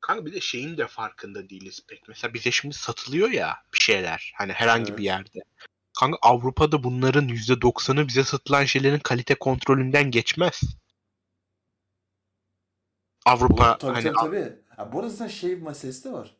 Kanka 0.00 0.26
bir 0.26 0.32
de 0.32 0.40
şeyin 0.40 0.76
de 0.76 0.86
farkında 0.86 1.48
değiliz 1.48 1.80
pek. 1.88 2.08
Mesela 2.08 2.34
bize 2.34 2.50
şimdi 2.50 2.74
satılıyor 2.74 3.30
ya 3.30 3.56
bir 3.74 3.78
şeyler. 3.78 4.32
Hani 4.36 4.52
herhangi 4.52 4.88
Evet. 4.88 4.98
bir 4.98 5.04
yerde. 5.04 5.38
Kanka 6.00 6.18
Avrupa'da 6.22 6.82
bunların 6.84 7.28
%90'ı 7.28 8.08
bize 8.08 8.24
satılan 8.24 8.64
şeylerin 8.64 8.98
kalite 8.98 9.34
kontrolünden 9.34 10.10
geçmez. 10.10 10.60
Avrupa 13.26 13.78
Tabii 13.78 13.92
hani 13.92 14.04
tabii 14.04 14.14
tabii. 14.16 14.52
Ha, 14.76 14.92
bu 14.92 14.98
arada 14.98 15.10
zaten 15.10 15.28
şey 15.28 15.56
meselesi 15.56 16.04
de 16.04 16.12
var. 16.12 16.36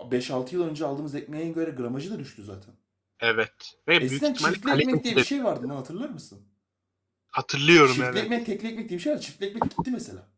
5-6 0.00 0.54
yıl 0.54 0.68
önce 0.68 0.86
aldığımız 0.86 1.14
ekmeğe 1.14 1.48
göre 1.48 1.70
gramajı 1.70 2.10
da 2.10 2.18
düştü 2.18 2.42
zaten. 2.44 2.74
evet. 3.20 3.74
Ve 3.88 3.96
Eskiden 3.96 4.34
çiftli 4.34 4.70
ekmek 4.70 5.04
diye 5.04 5.16
bir 5.16 5.24
şey 5.24 5.44
vardı 5.44 5.68
lan 5.68 5.76
hatırlar 5.76 6.08
mısın? 6.08 6.40
hatırlıyorum 7.28 7.94
Çiftli 7.94 8.04
evet. 8.08 8.24
ekmek, 8.24 8.46
tekli 8.46 8.68
ekmek 8.68 8.88
diye 8.88 8.98
bir 8.98 9.02
şey 9.02 9.12
vardı. 9.12 9.22
Çiftli 9.24 9.46
ekmek 9.46 9.62
gitti 9.62 9.90
mesela. 9.90 10.28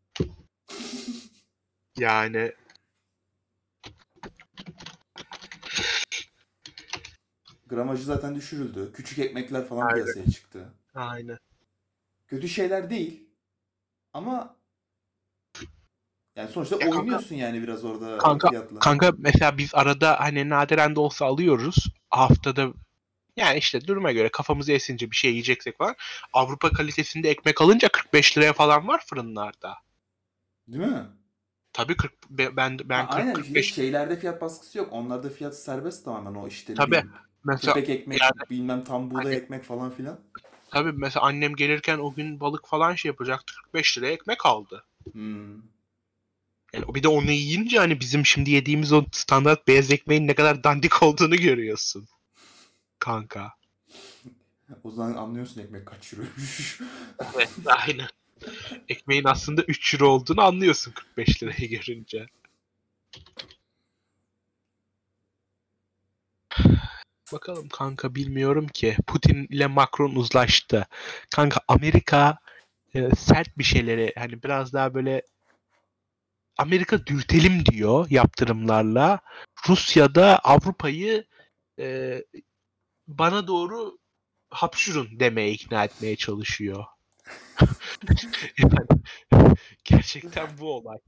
Yani 1.98 2.52
Gramajı 7.66 8.02
zaten 8.04 8.35
düşürüldü. 8.35 8.92
Küçük 8.92 9.18
ekmekler 9.18 9.64
falan 9.68 9.87
Aynen. 9.87 10.04
piyasaya 10.04 10.30
çıktı. 10.30 10.72
aynen. 10.94 11.38
Kötü 12.26 12.48
şeyler 12.48 12.90
değil. 12.90 13.28
Ama 14.12 14.57
yani 16.37 16.48
sonuçta 16.50 16.74
Ya 16.76 16.80
kanka- 16.80 16.98
oynuyorsun 17.00 17.35
yani 17.35 17.62
biraz 17.62 17.85
orada 17.85 18.18
Kanka- 18.18 18.48
fiyatla. 18.50 18.78
Kanka 18.78 19.12
mesela 19.18 19.59
biz 19.59 19.74
arada 19.74 20.20
hani 20.20 20.48
nadiren 20.48 20.96
de 20.96 21.00
olsa 21.00 21.26
alıyoruz. 21.26 21.76
Haftada 22.11 22.68
yani 23.37 23.59
işte 23.59 23.87
duruma 23.87 24.12
göre 24.12 24.28
kafamızı 24.28 24.72
esince 24.72 25.11
bir 25.11 25.16
şey 25.16 25.30
yiyeceksek 25.30 25.78
falan. 25.78 25.94
Avrupa 26.33 26.70
kalitesinde 26.70 27.30
ekmek 27.30 27.61
alınca 27.62 27.88
45 27.88 28.38
liraya 28.38 28.52
falan 28.52 28.88
var 28.88 29.02
fırınlarda. 29.07 29.74
Değil 30.68 30.85
mi? 30.87 31.07
Tabii 31.74 31.96
40 31.96 32.12
be- 32.30 32.56
ben 32.56 32.78
ben 32.84 33.04
Ha, 33.04 33.08
aynen 33.10 33.34
40 33.34 33.44
işte 33.44 33.54
45 33.54 33.74
şeylerde 33.74 34.16
fiyat 34.16 34.40
baskısı 34.40 34.78
yok. 34.78 34.88
Onlarda 34.92 35.30
fiyat 35.30 35.58
serbest 35.58 36.04
tamamen 36.04 36.34
o 36.40 36.48
işte. 36.48 36.74
Tabii. 36.74 36.90
bileyim, 36.90 37.12
mesela 37.44 37.74
Köpek 37.74 37.90
ekmek, 37.90 38.20
yani- 38.20 38.32
bilmem 38.50 38.84
tam 38.84 39.10
buğday 39.10 39.24
Hani- 39.24 39.34
ekmek 39.34 39.64
falan 39.64 39.90
filan. 39.90 40.20
tabii 40.70 40.92
mesela 40.92 41.26
annem 41.26 41.56
gelirken 41.56 41.98
o 41.98 42.14
gün 42.14 42.40
balık 42.40 42.66
falan 42.68 42.94
şey 42.94 43.08
yapacaktı 43.08 43.54
45 43.64 43.98
liraya 43.98 44.12
ekmek 44.12 44.46
aldı. 44.46 44.84
Hmm. 45.12 45.54
Yani 46.72 46.94
bir 46.94 47.02
de 47.02 47.08
onu 47.08 47.30
yiyince 47.30 47.78
hani 47.78 48.00
bizim 48.00 48.26
şimdi 48.26 48.50
yediğimiz 48.50 48.92
o 48.92 49.04
standart 49.12 49.68
beyaz 49.68 49.90
ekmeğin 49.90 50.28
ne 50.28 50.34
kadar 50.34 50.64
dandik 50.64 51.02
olduğunu 51.02 51.37
görüyorsun. 51.37 52.08
Kanka. 52.98 53.52
O 54.84 54.90
zaman 54.90 55.14
anlıyorsun 55.14 55.60
ekmek 55.60 55.87
kaç. 55.87 56.14
Evet, 57.34 57.50
aynen. 57.66 58.08
Ekmeğin 58.88 59.24
aslında 59.24 59.62
3 59.62 59.94
euro 59.94 60.09
olduğunu 60.09 60.42
anlıyorsun 60.42 60.92
45 60.92 61.42
lirayı 61.42 61.70
görünce. 61.70 62.27
Bakalım 67.33 67.68
kanka 67.68 68.14
bilmiyorum 68.14 68.66
ki. 68.68 68.96
Putin 69.07 69.46
ile 69.50 69.66
Macron 69.66 70.14
uzlaştı. 70.14 70.87
Kanka 71.31 71.61
Amerika 71.68 72.38
e, 72.94 73.11
sert 73.11 73.59
bir 73.59 73.64
şeyleri 73.64 74.12
hani 74.18 74.42
biraz 74.42 74.72
daha 74.72 74.94
böyle 74.94 75.22
Amerika 76.59 77.07
dürtelim 77.07 77.66
diyor 77.66 78.07
yaptırımlarla. 78.11 79.20
Rusya 79.68 80.14
da 80.14 80.38
Avrupa'yı 80.38 81.24
e, 81.79 82.18
bana 83.09 83.46
doğru 83.46 83.98
hapşurun 84.50 85.20
demeye 85.20 85.53
ikna 85.53 85.85
etmeye 85.85 86.16
çalışıyor. 86.16 86.85
Yani 88.58 88.86
gerçekten 89.84 90.58
bu 90.58 90.72
olay. 90.72 90.98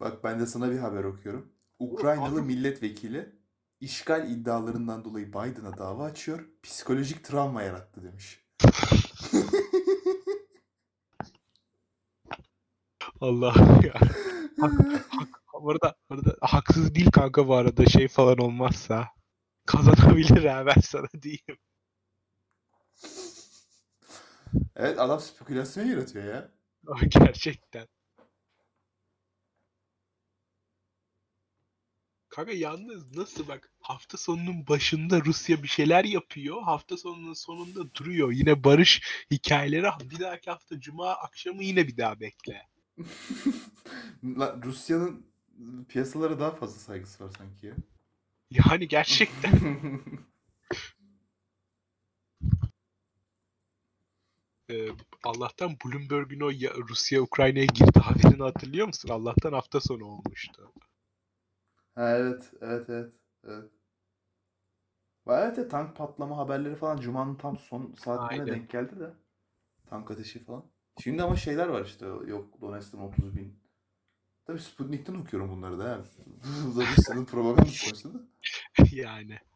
Bak 0.00 0.24
ben 0.24 0.40
de 0.40 0.46
sana 0.46 0.70
bir 0.70 0.78
haber 0.78 1.04
okuyorum. 1.04 1.52
Ukraynalı 1.78 2.42
milletvekili 2.42 3.32
işgal 3.80 4.30
iddialarından 4.30 5.04
dolayı 5.04 5.28
Biden'a 5.28 5.78
dava 5.78 6.04
açıyor. 6.04 6.48
Psikolojik 6.62 7.24
travma 7.24 7.62
yarattı 7.62 8.02
demiş. 8.04 8.46
Allah 13.20 13.54
ya. 13.84 13.94
Bu 15.62 15.70
arada, 15.70 15.94
bu 16.10 16.14
arada 16.14 16.36
haksız 16.40 16.94
değil 16.94 17.10
kanka 17.10 17.48
bu 17.48 17.54
arada 17.54 17.86
şey 17.86 18.08
falan 18.08 18.38
olmazsa. 18.38 19.08
Kazanabilir 19.66 20.44
ha 20.44 20.66
ben 20.66 20.80
sana 20.80 21.08
diyeyim. 21.22 21.58
Evet 24.76 24.98
adam 24.98 25.20
spekülasyon 25.20 25.86
yaratıyor 25.86 26.24
ya. 26.24 26.50
Gerçekten. 27.08 27.88
Kanka 32.28 32.52
yalnız 32.52 33.16
nasıl 33.16 33.48
bak 33.48 33.70
hafta 33.80 34.18
sonunun 34.18 34.66
başında 34.68 35.24
Rusya 35.24 35.62
bir 35.62 35.68
şeyler 35.68 36.04
yapıyor. 36.04 36.62
Hafta 36.62 36.96
sonunun 36.96 37.34
sonunda 37.34 37.94
duruyor. 37.94 38.32
Yine 38.32 38.64
barış 38.64 39.02
hikayeleri 39.30 39.86
bir 40.10 40.20
dahaki 40.20 40.50
hafta 40.50 40.80
cuma 40.80 41.10
akşamı 41.10 41.64
yine 41.64 41.88
bir 41.88 41.96
daha 41.96 42.20
bekle. 42.20 42.62
Rusya'nın 44.64 45.26
piyasalara 45.88 46.40
daha 46.40 46.50
fazla 46.50 46.78
saygısı 46.78 47.24
var 47.24 47.32
sanki 47.38 47.66
ya. 47.66 47.74
Yani 48.50 48.88
gerçekten 48.88 49.52
e, 54.70 54.88
Allah'tan 55.24 55.76
Bloomberg'ün 55.84 56.40
o 56.40 56.50
ya- 56.50 56.74
Rusya 56.88 57.20
Ukrayna'ya 57.22 57.64
girdi 57.64 57.98
haberini 57.98 58.42
hatırlıyor 58.42 58.86
musun? 58.86 59.08
Allah'tan 59.08 59.52
hafta 59.52 59.80
sonu 59.80 60.04
olmuştu. 60.04 60.72
Ha, 61.94 62.16
evet, 62.16 62.50
evet, 62.60 62.90
evet, 62.90 63.12
evet. 63.44 63.70
Evet, 65.28 65.58
evet, 65.58 65.70
tank 65.70 65.96
patlama 65.96 66.36
haberleri 66.36 66.74
falan 66.74 66.96
Cuma'nın 66.96 67.34
tam 67.34 67.58
son 67.58 67.94
Aynen. 68.06 68.46
denk 68.46 68.70
geldi 68.70 69.00
de. 69.00 69.12
Tank 69.90 70.10
ateşi 70.10 70.44
falan. 70.44 70.64
Şimdi 71.00 71.22
ama 71.22 71.36
şeyler 71.36 71.68
var 71.68 71.84
işte. 71.84 72.06
Yok 72.06 72.60
Donetsk'ten 72.60 72.98
30 72.98 73.36
bin. 73.36 73.54
Tabii 74.46 74.58
Sputnik'ten 74.58 75.14
okuyorum 75.14 75.50
bunları 75.50 75.78
da. 75.78 75.84
ha. 75.84 76.04
Rusya'nın 76.76 77.24
propaganda 77.24 77.70
sonuçta 77.70 78.14
da. 78.14 78.18
yani. 78.92 79.38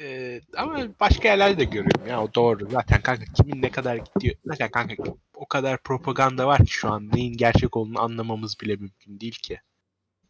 Ee, 0.00 0.40
ama 0.56 0.88
başka 1.00 1.28
yerlerde 1.28 1.58
de 1.58 1.64
görüyorum 1.64 2.06
ya 2.06 2.22
o 2.22 2.34
doğru. 2.34 2.70
Zaten 2.70 3.02
kanka 3.02 3.24
kimin 3.24 3.62
ne 3.62 3.70
kadar 3.70 3.96
gidiyor. 3.96 4.36
Zaten 4.44 4.70
kanka 4.70 4.94
o 5.34 5.46
kadar 5.46 5.82
propaganda 5.82 6.46
var 6.46 6.64
ki 6.64 6.72
şu 6.72 6.92
an 6.92 7.10
neyin 7.12 7.36
gerçek 7.36 7.76
olduğunu 7.76 8.00
anlamamız 8.00 8.60
bile 8.60 8.76
mümkün 8.76 9.20
değil 9.20 9.38
ki. 9.42 9.60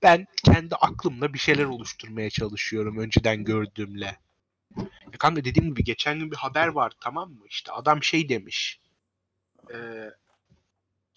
Ben 0.02 0.26
kendi 0.44 0.74
aklımla 0.74 1.34
bir 1.34 1.38
şeyler 1.38 1.64
oluşturmaya 1.64 2.30
çalışıyorum 2.30 2.98
önceden 2.98 3.44
gördüğümle. 3.44 4.18
Ya 4.78 5.18
kanka 5.18 5.44
dediğim 5.44 5.68
gibi 5.68 5.84
geçen 5.84 6.18
gün 6.18 6.30
bir 6.30 6.36
haber 6.36 6.68
var 6.68 6.92
tamam 7.00 7.30
mı? 7.30 7.44
İşte 7.48 7.72
adam 7.72 8.02
şey 8.02 8.28
demiş. 8.28 8.80
Ee, 9.74 10.10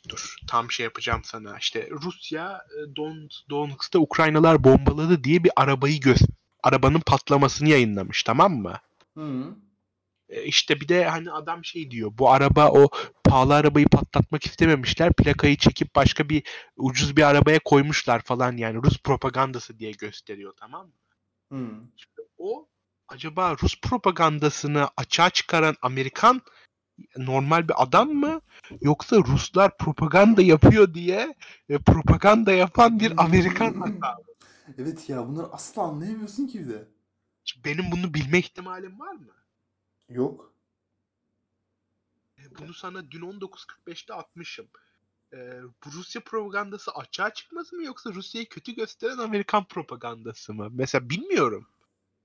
dur 0.09 0.35
tam 0.47 0.71
şey 0.71 0.83
yapacağım 0.83 1.21
sana. 1.23 1.57
İşte 1.57 1.89
Rusya 1.91 2.61
e, 2.71 2.95
Don, 2.95 3.29
Donetsk'ta 3.49 3.99
Ukraynalar 3.99 4.63
bombaladı 4.63 5.23
diye 5.23 5.43
bir 5.43 5.51
arabayı 5.55 5.99
göz 5.99 6.21
arabanın 6.67 6.99
patlamasını 6.99 7.69
yayınlamış 7.69 8.23
tamam 8.23 8.53
mı? 8.53 8.73
Hı. 9.17 9.55
E, 10.29 10.43
işte 10.43 10.81
bir 10.81 10.87
de 10.87 11.05
hani 11.05 11.31
adam 11.31 11.65
şey 11.65 11.91
diyor. 11.91 12.11
Bu 12.17 12.31
araba 12.31 12.69
o 12.71 12.89
pahalı 13.23 13.55
arabayı 13.55 13.87
patlatmak 13.87 14.45
istememişler. 14.45 15.13
Plakayı 15.13 15.57
çekip 15.57 15.95
başka 15.95 16.29
bir 16.29 16.43
ucuz 16.77 17.17
bir 17.17 17.23
arabaya 17.23 17.59
koymuşlar 17.59 18.21
falan 18.21 18.57
yani 18.57 18.83
Rus 18.83 19.01
propagandası 19.03 19.79
diye 19.79 19.91
gösteriyor 19.91 20.53
tamam 20.59 20.87
mı? 20.87 20.93
Hı. 21.51 21.67
O 22.37 22.67
acaba 23.07 23.55
Rus 23.63 23.81
propagandasını 23.81 24.89
açığa 24.97 25.29
çıkaran 25.29 25.75
Amerikan 25.81 26.41
normal 27.17 27.67
bir 27.67 27.83
adam 27.83 28.09
mı? 28.09 28.41
Yoksa 28.81 29.17
Ruslar 29.17 29.77
propaganda 29.77 30.41
yapıyor 30.41 30.93
diye 30.93 31.35
e, 31.69 31.77
propaganda 31.77 32.51
yapan 32.51 32.99
bir 32.99 33.13
Amerikan 33.17 33.73
hata. 33.81 34.17
Evet 34.77 35.09
ya 35.09 35.27
bunları 35.27 35.47
asla 35.47 35.81
anlayamıyorsun 35.81 36.47
ki 36.47 36.59
bir 36.59 36.69
de. 36.69 36.87
Benim 37.65 37.91
bunu 37.91 38.13
bilme 38.13 38.39
ihtimalim 38.39 38.99
var 38.99 39.13
mı? 39.13 39.33
Yok. 40.09 40.53
E, 42.37 42.57
Bunu 42.59 42.73
sana 42.73 43.11
dün 43.11 43.21
19.45'te 43.21 44.13
atmışım. 44.13 44.67
E, 45.33 45.61
bu 45.85 45.91
Rusya 45.91 46.21
propagandası 46.23 46.91
açığa 46.91 47.33
çıkması 47.33 47.75
mı 47.75 47.83
yoksa 47.83 48.13
Rusya'yı 48.13 48.49
kötü 48.49 48.75
gösteren 48.75 49.17
Amerikan 49.17 49.65
propagandası 49.65 50.53
mı? 50.53 50.67
Mesela 50.71 51.09
bilmiyorum 51.09 51.67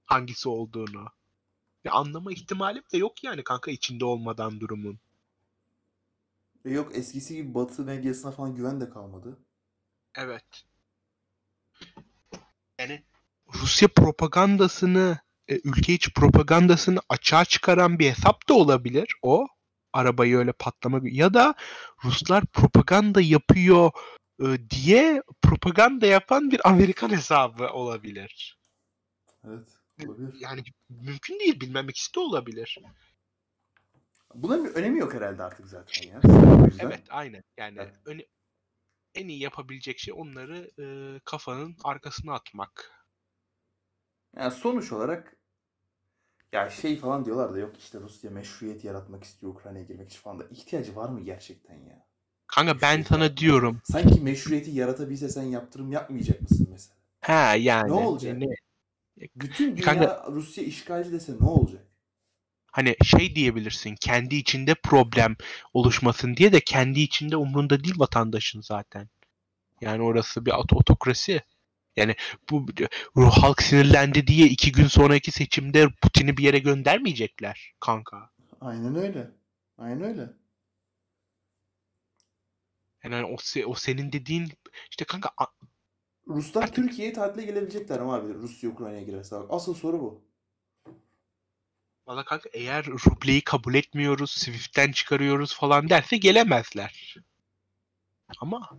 hangisi 0.05 0.49
olduğunu. 0.49 1.07
Ya 1.85 1.93
anlama 1.93 2.33
ihtimalim 2.33 2.83
de 2.93 2.99
yok 2.99 3.25
yani 3.25 3.45
kanka 3.45 3.71
içinde 3.71 4.05
olmadan 4.05 4.61
durumun. 4.61 4.99
E 6.65 6.71
yok 6.71 6.97
eskisi 6.97 7.37
gibi 7.37 7.55
Batı 7.55 7.83
medyasına 7.85 8.31
falan 8.31 8.55
güven 8.55 8.81
de 8.81 8.91
kalmadı. 8.91 9.39
Evet. 10.15 10.65
Yani 12.83 13.03
Rusya 13.55 13.89
propagandasını, 13.89 15.19
e, 15.49 15.61
ülke 15.65 15.93
içi 15.93 16.13
propagandasını 16.13 17.01
açığa 17.09 17.45
çıkaran 17.45 17.99
bir 17.99 18.11
hesap 18.11 18.49
da 18.49 18.55
olabilir 18.55 19.15
o. 19.23 19.47
Arabayı 19.93 20.37
öyle 20.37 20.53
patlama 20.53 21.01
ya 21.03 21.35
da 21.35 21.55
Ruslar 22.05 22.47
propaganda 22.47 23.21
yapıyor 23.21 23.91
e, 24.43 24.71
diye 24.71 25.23
propaganda 25.43 26.07
yapan 26.07 26.51
bir 26.51 26.69
Amerikan 26.69 27.11
hesabı 27.11 27.69
olabilir. 27.69 28.59
Evet. 29.47 29.69
Olabilir. 30.07 30.35
Yani 30.41 30.63
mümkün 30.89 31.41
değil 31.41 31.61
bilmem 31.61 31.89
ikisi 31.89 32.15
de 32.15 32.21
olabilir. 32.21 32.79
Bunların 34.35 34.65
bir 34.65 34.71
önemi 34.71 34.99
yok 34.99 35.15
herhalde 35.15 35.43
artık 35.43 35.67
zaten 35.67 36.09
ya. 36.09 36.21
Evet 36.79 37.03
aynen. 37.11 37.43
Yani 37.57 37.79
Evet. 37.81 37.95
öne- 38.05 38.27
en 39.15 39.29
iyi 39.29 39.41
yapabilecek 39.43 39.99
şey 39.99 40.15
onları 40.17 40.71
e, 40.79 40.85
kafanın 41.25 41.77
arkasına 41.85 42.35
atmak. 42.35 42.93
Yani 44.37 44.51
sonuç 44.51 44.93
olarak 44.93 45.37
ya 46.53 46.71
şey 46.71 46.97
falan 46.99 47.25
diyorlar 47.25 47.55
da 47.55 47.59
yok 47.59 47.77
işte 47.79 48.01
Rusya 48.01 48.31
meşruiyet 48.31 48.85
yaratmak 48.85 49.25
istiyor 49.25 49.53
Ukrayna'ya 49.55 49.85
girmek 49.85 50.09
için 50.09 50.21
falan 50.21 50.39
da 50.41 50.45
ihtiyacı 50.51 50.97
var 50.97 51.09
mı 51.09 51.21
gerçekten 51.21 51.75
ya? 51.75 52.07
Kanka 52.47 52.75
ben 52.75 52.81
Meşruiyet 52.81 53.07
sana 53.07 53.21
yaratmak. 53.25 53.39
diyorum. 53.41 53.81
Sanki 53.85 54.21
meşruiyeti 54.21 54.71
yaratabilse 54.71 55.29
sen 55.29 55.43
yaptırım 55.43 55.93
yapmayacak 55.93 56.43
mısın 56.43 56.69
mesela? 56.71 56.97
Ha 57.21 57.55
yani. 57.57 57.89
Ne 57.89 57.93
olacak? 57.93 58.39
ne- 58.39 58.57
Bütün 59.37 59.77
dünya 59.77 59.85
Kanka- 59.85 60.33
Rusya 60.33 60.65
işgalci 60.65 61.13
dese 61.13 61.33
ne 61.41 61.45
olacak? 61.47 61.87
Hani 62.73 62.97
şey 63.05 63.37
diyebilirsin. 63.37 63.97
Kendi 64.01 64.37
içinde 64.37 64.75
problem 64.75 65.37
oluşmasın 65.75 66.37
diye 66.37 66.53
de 66.53 66.61
kendi 66.61 67.01
içinde 67.01 67.37
umrunda 67.37 67.85
değil 67.85 67.95
vatandaşın 67.99 68.61
zaten. 68.61 69.09
Yani 69.81 70.03
orası 70.03 70.47
bir 70.47 70.51
ot- 70.51 70.73
otokrasi. 70.73 71.43
Yani 71.97 72.15
bu 72.51 72.67
halk 73.31 73.63
sinirlendi 73.63 74.27
diye 74.27 74.47
iki 74.47 74.73
gün 74.73 74.87
sonraki 74.87 75.31
seçimde 75.31 75.89
Putin'i 76.03 76.37
bir 76.37 76.45
yere 76.45 76.59
göndermeyecekler 76.59 77.73
kanka. 77.81 78.31
Aynen 78.61 78.97
öyle. 78.97 79.31
Aynen 79.79 80.03
öyle. 80.03 80.31
Yani 83.05 83.25
o, 83.27 83.37
o 83.67 83.75
senin 83.75 84.13
dediğin 84.13 84.49
işte 84.91 85.05
kanka 85.05 85.31
Ruslar 86.29 86.73
Türkiye'ye 86.73 87.13
tatile 87.13 87.47
gelebilecekler 87.47 87.99
ama 87.99 88.15
abi 88.15 88.35
Rusya 88.35 88.71
Ukrayna'ya 88.71 89.03
girerse. 89.03 89.37
Asıl 89.37 89.75
soru 89.75 90.01
bu. 90.01 90.32
Valla 92.13 92.25
kanka 92.25 92.51
eğer 92.53 92.87
rubleyi 92.87 93.45
kabul 93.45 93.75
etmiyoruz, 93.75 94.31
Swift'ten 94.31 94.93
çıkarıyoruz 94.93 95.55
falan 95.55 95.89
derse 95.89 96.17
gelemezler. 96.17 97.17
Ama 98.41 98.71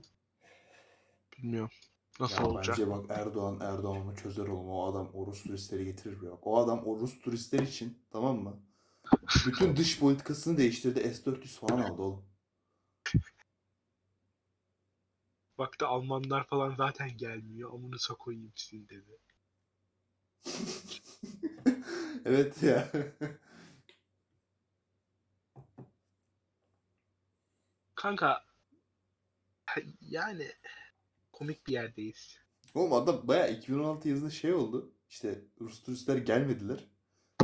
bilmiyorum 1.38 1.72
nasıl 2.20 2.44
Ya 2.44 2.50
olacak. 2.50 2.78
bence 2.78 2.92
bak 2.92 3.06
Erdoğan 3.10 3.60
Erdoğan'ı 3.62 4.16
çözer 4.16 4.48
oğlum. 4.48 4.70
O 4.70 4.86
adam 4.86 5.10
o 5.14 5.28
Rus 5.28 5.44
turistleri 5.44 5.86
getirir 5.86 6.22
bir 6.22 6.32
bak. 6.32 6.48
O 6.48 6.58
adam 6.58 6.88
o 6.88 7.00
Rus 7.00 7.22
turistler 7.22 7.60
için 7.60 7.98
tamam 8.12 8.38
mı? 8.38 8.60
Bütün 9.48 9.76
dış 9.76 10.00
politikasını 10.00 10.58
değiştirdi. 10.58 11.00
S-400 11.00 11.48
falan 11.60 11.82
aldı 11.82 12.02
oğlum. 12.02 12.26
Baktı 15.58 15.88
Almanlar 15.88 16.48
falan 16.48 16.76
zaten 16.76 17.18
gelmiyor. 17.18 17.74
Amını 17.74 17.96
koyayım 18.20 18.54
sizin 18.56 18.90
dedi. 18.90 19.20
evet 22.26 22.64
ya. 22.64 22.88
Kanka 27.96 28.46
yani 30.02 30.48
komik 31.32 31.68
bir 31.68 31.74
yerdeyiz. 31.74 32.38
Oğlum 32.76 32.94
adam 32.94 33.28
baya 33.28 33.48
2016 33.48 34.10
yazında 34.10 34.30
şey 34.30 34.54
oldu. 34.54 34.94
İşte 35.10 35.42
Rus 35.62 35.84
turistler 35.84 36.18
gelmediler. 36.18 36.80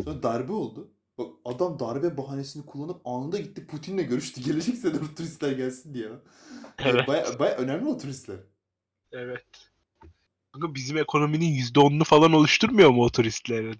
Sonra 0.03 0.23
darbe 0.23 0.53
oldu. 0.53 0.93
Bak 1.17 1.33
adam 1.45 1.79
darbe 1.79 2.17
bahanesini 2.17 2.65
kullanıp 2.65 3.07
anında 3.07 3.37
gitti 3.37 3.67
Putin'le 3.67 4.07
görüştü. 4.07 4.41
Gelecek 4.45 4.75
sene 4.75 4.93
Rus 4.93 5.15
turistler 5.15 5.51
gelsin 5.51 5.93
diye. 5.93 6.09
Evet. 6.79 7.07
Baya, 7.07 7.39
baya 7.39 7.55
önemli 7.55 7.89
o 7.89 7.97
turistler. 7.97 8.39
Evet. 9.11 9.71
Kanka 10.53 10.75
bizim 10.75 10.97
ekonominin 10.97 11.53
%10'unu 11.53 12.03
falan 12.03 12.33
oluşturmuyor 12.33 12.89
mu 12.89 13.03
o 13.03 13.09
turistlerin? 13.09 13.79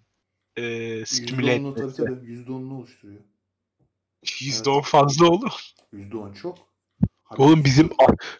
Ee, 0.58 1.06
stimüle 1.06 1.56
%10'unu 1.56 1.74
tabii 1.76 1.92
etmesi. 1.92 2.06
tabii 2.06 2.26
%10'unu 2.26 2.74
oluşturuyor. 2.74 3.22
%10 4.24 4.82
fazla 4.82 5.28
olur. 5.28 5.52
%10 5.94 6.34
çok. 6.34 6.70
Oğlum 7.38 7.66
bizim 7.66 7.90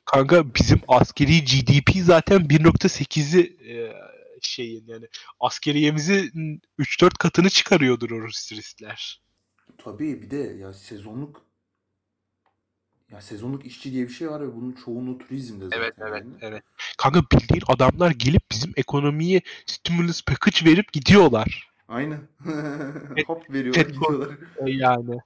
kanka 0.06 0.56
bizim 0.56 0.82
askeri 0.88 1.46
GDP 1.46 2.04
zaten 2.04 2.40
1.8'i 2.40 3.72
e, 3.72 3.94
şeyin 4.42 4.88
yani 4.88 5.08
askeriyemizin 5.40 6.62
3-4 6.80 7.18
katını 7.20 7.50
çıkarıyordur 7.50 8.12
o 8.12 8.28
turistler. 8.50 9.22
Tabii 9.78 10.22
bir 10.22 10.32
de 10.32 10.38
ya 10.38 10.74
sezonluk 10.74 11.46
Ya 13.12 13.22
sezonluk 13.22 13.66
işçi 13.66 13.92
diye 13.92 14.08
bir 14.08 14.14
şey 14.14 14.30
var 14.30 14.42
ve 14.42 14.56
bunun 14.56 14.72
çoğunluğu 14.86 15.18
turizmde 15.18 15.66
zaten. 15.66 15.80
Evet 15.80 15.94
evet 15.98 16.24
yani. 16.24 16.38
evet. 16.42 16.64
Kanka 16.98 17.22
bildiğin 17.22 17.64
adamlar 17.68 18.12
gelip 18.12 18.42
bizim 18.52 18.74
ekonomiye 18.78 19.42
stimulus 19.66 20.22
package 20.26 20.72
verip 20.72 20.94
gidiyorlar. 20.94 21.69
Aynen. 21.90 22.28
Hop 23.28 23.50
veriyorlar 23.54 23.82
gidiyorlar. 23.82 24.38
Yani. 24.66 25.20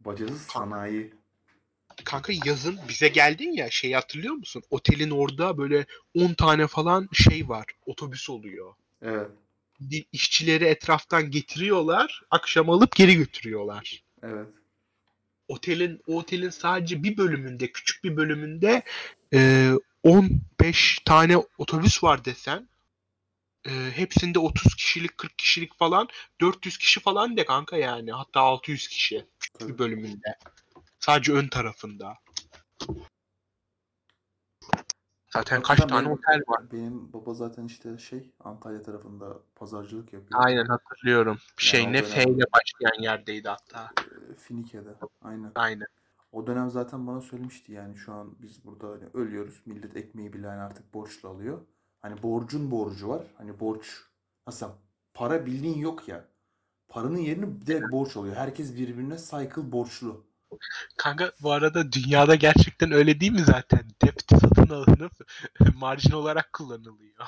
Bacasız 0.00 0.42
sanayi. 0.42 1.14
Kanka 2.04 2.32
yazın 2.44 2.78
bize 2.88 3.08
geldin 3.08 3.52
ya 3.52 3.70
şey 3.70 3.92
hatırlıyor 3.92 4.34
musun? 4.34 4.62
Otelin 4.70 5.10
orada 5.10 5.58
böyle 5.58 5.86
10 6.14 6.34
tane 6.34 6.66
falan 6.66 7.08
şey 7.12 7.48
var. 7.48 7.66
Otobüs 7.86 8.30
oluyor. 8.30 8.74
Evet. 9.02 9.30
İşçileri 10.12 10.64
etraftan 10.64 11.30
getiriyorlar. 11.30 12.22
Akşam 12.30 12.70
alıp 12.70 12.96
geri 12.96 13.14
götürüyorlar. 13.16 14.02
Evet. 14.22 14.48
Otelin 15.48 16.00
o 16.06 16.18
otelin 16.18 16.50
sadece 16.50 17.02
bir 17.02 17.16
bölümünde 17.16 17.72
küçük 17.72 18.04
bir 18.04 18.16
bölümünde 18.16 18.82
e, 19.34 19.70
15 20.02 20.98
tane 21.04 21.36
otobüs 21.58 22.04
var 22.04 22.24
desen 22.24 22.68
e, 23.68 23.70
hepsinde 23.94 24.38
30 24.38 24.74
kişilik 24.74 25.18
40 25.18 25.38
kişilik 25.38 25.74
falan 25.78 26.08
400 26.40 26.78
kişi 26.78 27.00
falan 27.00 27.36
de 27.36 27.44
kanka 27.44 27.76
yani 27.76 28.12
hatta 28.12 28.40
600 28.40 28.88
kişi 28.88 29.26
bir 29.60 29.78
bölümünde 29.78 30.38
sadece 31.00 31.32
ön 31.32 31.48
tarafında 31.48 32.14
zaten 35.30 35.62
kaç 35.62 35.78
Hatta 35.80 35.86
tane 35.88 36.04
benim- 36.04 36.12
otel 36.12 36.40
var 36.48 36.72
Benim 36.72 37.12
baba 37.12 37.34
zaten 37.34 37.64
işte 37.64 37.98
şey 37.98 38.30
Antalya 38.40 38.82
tarafında 38.82 39.38
pazarcılık 39.54 40.12
yapıyor. 40.12 40.40
aynen 40.44 40.66
hatırlıyorum 40.66 41.38
şey 41.56 41.80
Yani 41.80 41.90
o 41.90 41.92
ne 41.92 42.02
F 42.02 42.22
ile 42.24 42.44
başlayan 42.52 43.02
yerdeydi 43.02 43.48
hatta 43.48 43.90
Finike'de. 44.38 44.94
Aynen. 45.22 45.52
aynen 45.54 45.86
O 46.32 46.46
dönem 46.46 46.70
zaten 46.70 47.06
bana 47.06 47.20
söylemişti 47.20 47.72
yani 47.72 47.96
şu 47.96 48.12
an 48.12 48.34
biz 48.42 48.64
burada 48.64 48.88
hani 48.88 49.04
ölüyoruz. 49.14 49.62
Millet 49.66 49.96
ekmeği 49.96 50.32
bile 50.32 50.46
hani 50.46 50.60
artık 50.60 50.94
borçla 50.94 51.28
alıyor. 51.28 51.60
Hani 52.04 52.22
borcun 52.22 52.70
borcu 52.70 53.08
var. 53.08 53.22
Hani 53.38 53.60
borç 53.60 53.86
nasıl 54.46 54.70
para 55.14 55.46
bildiğin 55.46 55.78
yok 55.78 56.08
ya. 56.08 56.24
Paranın 56.88 57.16
yerini 57.16 57.66
direkt 57.66 57.92
borç 57.92 58.16
alıyor. 58.16 58.36
Herkes 58.36 58.76
birbirine 58.76 59.16
cycle 59.18 59.72
borçlu. 59.72 60.26
Kanka 60.96 61.32
bu 61.42 61.52
arada 61.52 61.92
dünyada 61.92 62.34
gerçekten 62.34 62.92
öyle 62.92 63.20
değil 63.20 63.32
mi 63.32 63.42
zaten? 63.44 63.90
Debt 64.02 64.30
satın 64.30 64.68
alınıp 64.68 65.12
marjin 65.74 66.10
olarak 66.12 66.52
kullanılıyor. 66.52 67.26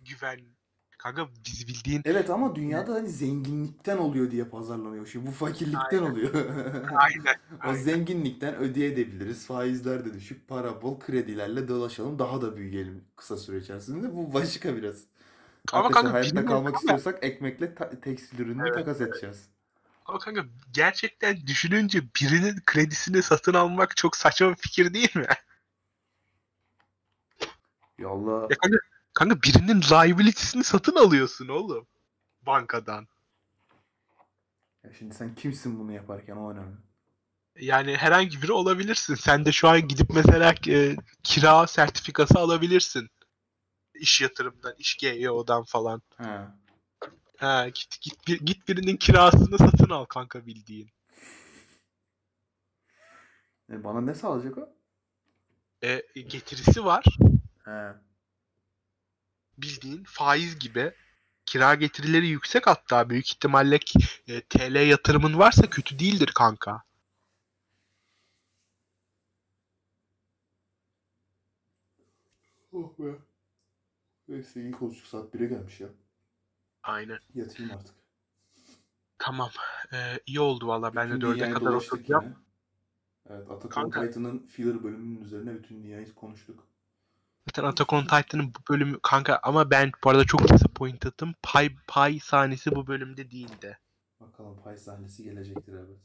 Güven. 0.00 0.40
Kanka 0.98 1.28
biz 1.46 1.68
bildiğin 1.68 2.02
Evet 2.04 2.30
ama 2.30 2.54
dünyada 2.54 2.94
hani 2.94 3.08
zenginlikten 3.08 3.98
oluyor 3.98 4.30
diye 4.30 4.44
pazarlanıyor. 4.44 5.06
Şimdi 5.06 5.26
bu 5.26 5.30
fakirlikten 5.30 6.02
oluyor. 6.02 6.34
aynen. 6.96 7.36
O 7.70 7.74
zenginlikten 7.74 8.54
ödeyebiliriz. 8.56 9.46
Faizler 9.46 10.04
de 10.04 10.14
düşük. 10.14 10.48
Para 10.48 10.82
bol. 10.82 11.00
Kredilerle 11.00 11.68
dolaşalım. 11.68 12.18
Daha 12.18 12.42
da 12.42 12.56
büyüyelim 12.56 13.04
kısa 13.16 13.36
süre 13.36 13.58
içerisinde. 13.58 14.16
Bu 14.16 14.34
başka 14.34 14.76
biraz. 14.76 14.96
Ama 15.72 15.86
Arkadaşlar 15.86 16.02
kanka 16.12 16.18
hayatta 16.18 16.44
kalmak 16.46 16.68
ama- 16.68 16.78
istiyorsak 16.78 17.24
ekmekle 17.24 17.74
ta- 17.74 18.00
tekstil 18.00 18.38
ürününü 18.38 18.62
Evet, 18.62 18.74
takas 18.74 19.00
edeceğiz. 19.00 19.48
Ama 20.06 20.18
kanka 20.18 20.44
gerçekten 20.72 21.46
düşününce 21.46 22.02
birinin 22.20 22.56
kredisini 22.66 23.22
satın 23.22 23.54
almak 23.54 23.96
çok 23.96 24.16
saçma 24.16 24.50
bir 24.50 24.54
fikir 24.56 24.94
değil 24.94 25.16
mi? 25.16 25.26
Ya 27.98 28.08
Allah. 28.08 28.46
Ya 28.50 28.56
kanka, 28.62 28.78
kanka 29.16 29.42
birinin 29.42 29.80
liability'sini 29.80 30.64
satın 30.64 30.96
alıyorsun 30.96 31.48
oğlum. 31.48 31.86
Bankadan. 32.42 33.08
Ya 34.84 34.92
şimdi 34.98 35.14
sen 35.14 35.34
kimsin 35.34 35.78
bunu 35.78 35.92
yaparken 35.92 36.36
o 36.36 36.50
önemli. 36.50 36.76
Yani 37.60 37.96
herhangi 37.96 38.42
biri 38.42 38.52
olabilirsin. 38.52 39.14
Sen 39.14 39.44
de 39.44 39.52
şu 39.52 39.68
an 39.68 39.88
gidip 39.88 40.10
mesela 40.10 40.54
e, 40.68 40.96
kira 41.22 41.66
sertifikası 41.66 42.38
alabilirsin. 42.38 43.08
İş 43.94 44.20
yatırımdan, 44.20 44.74
iş 44.78 44.96
GEO'dan 44.96 45.64
falan. 45.64 46.02
He. 46.16 46.38
Ha 47.36 47.68
git 47.68 48.00
git 48.00 48.26
bir, 48.26 48.40
git 48.40 48.68
birinin 48.68 48.96
kirasını 48.96 49.58
satın 49.58 49.90
al 49.90 50.04
kanka 50.04 50.46
bildiğin. 50.46 50.90
E 53.70 53.84
bana 53.84 54.00
ne 54.00 54.14
sağlayacak 54.14 54.58
o? 54.58 54.68
E, 55.82 56.02
getirisi 56.14 56.84
var 56.84 57.04
He. 57.64 58.06
Bildiğin 59.58 60.04
faiz 60.04 60.58
gibi. 60.58 60.92
Kira 61.46 61.74
getirileri 61.74 62.26
yüksek 62.28 62.66
hatta 62.66 63.10
büyük 63.10 63.28
ihtimalle 63.30 63.78
e, 64.28 64.40
TL 64.40 64.88
yatırımın 64.88 65.38
varsa 65.38 65.70
kötü 65.70 65.98
değildir 65.98 66.32
kanka. 66.34 66.82
Oh 72.72 72.98
be. 72.98 73.18
Neyse 74.28 74.60
iyi 74.62 74.72
konuştuk. 74.72 75.06
Saat 75.06 75.34
1'e 75.34 75.46
gelmiş 75.46 75.80
ya. 75.80 75.88
Aynen. 76.82 77.18
Yatayım 77.34 77.72
artık. 77.72 77.94
Tamam. 79.18 79.50
E, 79.92 80.20
iyi 80.26 80.40
oldu 80.40 80.66
valla. 80.66 80.94
Ben 80.94 81.10
de 81.10 81.14
Bütün 81.14 81.26
4'e 81.26 81.34
dünyayı 81.34 81.54
kadar 81.54 81.72
oturacağım. 81.72 82.24
yine. 82.24 82.34
Evet 83.30 83.68
Kanka. 83.70 84.06
Titan'ın 84.06 84.46
filler 84.46 84.84
bölümünün 84.84 85.24
üzerine 85.24 85.54
bütün 85.54 85.82
dünyayı 85.82 86.14
konuştuk. 86.14 86.66
Zaten 87.46 87.64
Attack 87.64 87.92
on 87.92 88.02
Titan'ın 88.02 88.54
bu 88.54 88.58
bölümü 88.72 88.98
kanka 89.02 89.40
ama 89.42 89.70
ben 89.70 89.92
bu 90.04 90.10
arada 90.10 90.24
çok 90.24 90.48
disappointed'ım. 90.48 91.34
Pay, 91.42 91.76
pay 91.86 92.18
sahnesi 92.20 92.74
bu 92.74 92.86
bölümde 92.86 93.30
değildi. 93.30 93.78
Bakalım 94.20 94.62
pay 94.64 94.76
sahnesi 94.76 95.24
gelecektir 95.24 95.72
evet. 95.72 95.98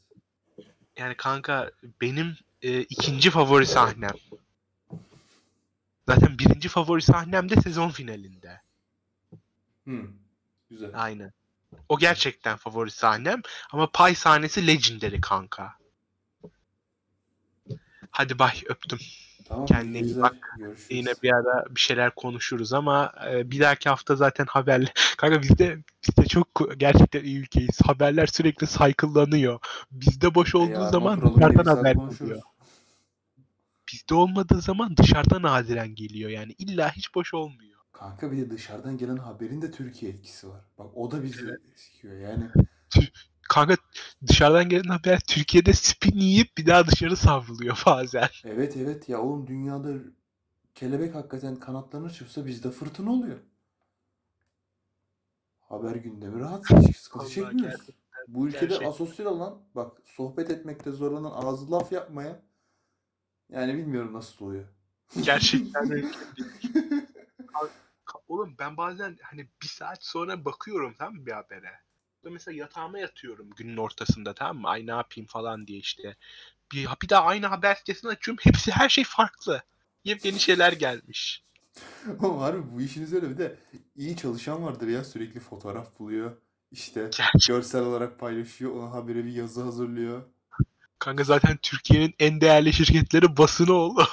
Yani 0.97 1.15
kanka 1.17 1.71
benim 2.01 2.37
e, 2.61 2.81
ikinci 2.81 3.29
favori 3.29 3.65
sahnem. 3.65 4.13
Zaten 6.07 6.39
birinci 6.39 6.69
favori 6.69 7.01
sahnem 7.01 7.49
de 7.49 7.61
sezon 7.61 7.89
finalinde. 7.89 8.61
Hmm. 9.83 10.07
Güzel. 10.69 10.91
Aynen. 10.93 11.31
O 11.89 11.97
gerçekten 11.97 12.57
favori 12.57 12.91
sahnem. 12.91 13.41
Ama 13.71 13.91
pay 13.91 14.15
sahnesi 14.15 14.67
legendary 14.67 15.21
kanka. 15.21 15.73
Hadi 18.11 18.39
bay 18.39 18.63
öptüm. 18.65 18.99
Tamam. 19.51 19.65
Kendine 19.65 19.99
iyi 19.99 20.21
bak. 20.21 20.55
Görüşürüz. 20.57 20.87
Yine 20.89 21.13
bir 21.23 21.31
ara 21.33 21.65
bir 21.69 21.79
şeyler 21.79 22.15
konuşuruz 22.15 22.73
ama 22.73 23.13
e, 23.31 23.51
bir 23.51 23.59
dahaki 23.59 23.89
hafta 23.89 24.15
zaten 24.15 24.45
haberler. 24.45 24.93
Kanka 25.17 25.41
bizde 25.41 25.77
bizde 26.07 26.25
çok 26.25 26.47
gerçekten 26.77 27.23
iyi 27.23 27.39
ülkeyiz. 27.39 27.81
Haberler 27.85 28.25
sürekli 28.25 28.67
cycle'lanıyor. 28.67 29.59
Bizde 29.91 30.35
boş 30.35 30.55
E 30.55 30.57
olduğu 30.57 30.71
yarın 30.71 30.91
zaman 30.91 31.35
dışarıdan 31.35 31.75
haber 31.75 31.95
geliyor. 31.95 32.41
Bizde 33.93 34.13
olmadığı 34.13 34.61
zaman 34.61 34.97
dışarıdan 34.97 35.41
nadiren 35.41 35.95
geliyor 35.95 36.29
yani. 36.29 36.51
illa 36.57 36.91
hiç 36.91 37.15
boş 37.15 37.33
olmuyor. 37.33 37.79
Kanka 37.93 38.31
bir 38.31 38.37
de 38.37 38.49
dışarıdan 38.49 38.97
gelen 38.97 39.17
haberin 39.17 39.61
de 39.61 39.71
Türkiye 39.71 40.11
etkisi 40.11 40.49
var. 40.49 40.61
Bak 40.77 40.87
o 40.95 41.11
da 41.11 41.23
bizi 41.23 41.45
sikiyor 41.75 42.19
yani. 42.19 42.49
Kanka 43.49 43.75
dışarıdan 44.27 44.69
gelen 44.69 44.89
haber 44.89 45.19
Türkiye'de 45.19 45.73
spin 45.73 46.19
yiyip 46.19 46.57
bir 46.57 46.65
daha 46.65 46.87
dışarı 46.87 47.17
savruluyor 47.17 47.77
bazen. 47.85 48.27
Evet 48.45 48.77
evet 48.77 49.09
ya 49.09 49.21
oğlum 49.21 49.47
dünyada 49.47 49.89
kelebek 50.75 51.15
hakikaten 51.15 51.55
kanatlarını 51.55 52.13
çırpsa 52.13 52.45
bizde 52.45 52.71
fırtına 52.71 53.11
oluyor. 53.11 53.37
Haber 55.61 55.95
gündemi 55.95 56.39
rahat 56.39 56.65
sıkıntı 56.97 57.29
çekmiyoruz. 57.29 57.61
gerçekten- 57.61 57.95
Bu 58.27 58.47
ülkede 58.47 58.61
gerçekten. 58.65 58.89
asosyal 58.89 59.25
olan 59.25 59.61
bak 59.75 59.97
sohbet 60.05 60.49
etmekte 60.49 60.91
zorlanan 60.91 61.31
ağzı 61.31 61.71
laf 61.71 61.91
yapmaya 61.91 62.41
yani 63.49 63.73
bilmiyorum 63.77 64.13
nasıl 64.13 64.45
oluyor. 64.45 64.65
Gerçekten. 65.21 65.85
Ka- 68.05 68.21
Oğlum 68.27 68.55
ben 68.59 68.77
bazen 68.77 69.17
hani 69.21 69.47
bir 69.61 69.67
saat 69.67 70.03
sonra 70.03 70.45
bakıyorum 70.45 70.95
mı 71.11 71.25
bir 71.25 71.31
habere. 71.31 71.71
Mesela 72.29 72.57
yatağıma 72.57 72.99
yatıyorum 72.99 73.49
günün 73.49 73.77
ortasında 73.77 74.33
tamam 74.33 74.57
mı? 74.57 74.69
Ay 74.69 74.87
ne 74.87 74.91
yapayım 74.91 75.27
falan 75.27 75.67
diye 75.67 75.79
işte. 75.79 76.15
Bir, 76.71 76.87
bir 77.03 77.09
daha 77.09 77.25
aynı 77.25 77.45
haber 77.47 77.75
sitesini 77.75 78.11
açıyorum. 78.11 78.43
Hepsi 78.43 78.71
her 78.71 78.89
şey 78.89 79.03
farklı. 79.03 79.63
Yepyeni 80.03 80.39
şeyler 80.39 80.73
gelmiş. 80.73 81.43
Ama 82.19 82.41
harbi 82.41 82.71
bu 82.75 82.81
işin 82.81 83.03
üzerine 83.03 83.29
bir 83.29 83.37
de 83.37 83.55
iyi 83.95 84.17
çalışan 84.17 84.63
vardır 84.63 84.87
ya 84.87 85.03
sürekli 85.03 85.39
fotoğraf 85.39 85.99
buluyor. 85.99 86.37
İşte 86.71 87.01
Gerçi 87.17 87.47
görsel 87.47 87.81
olarak 87.81 88.19
paylaşıyor. 88.19 88.71
Ona 88.75 88.91
habere 88.91 89.25
bir 89.25 89.31
yazı 89.33 89.61
hazırlıyor. 89.63 90.23
kanka 90.99 91.23
zaten 91.23 91.57
Türkiye'nin 91.61 92.13
en 92.19 92.41
değerli 92.41 92.73
şirketleri 92.73 93.37
basını 93.37 93.73
oldu. 93.73 94.07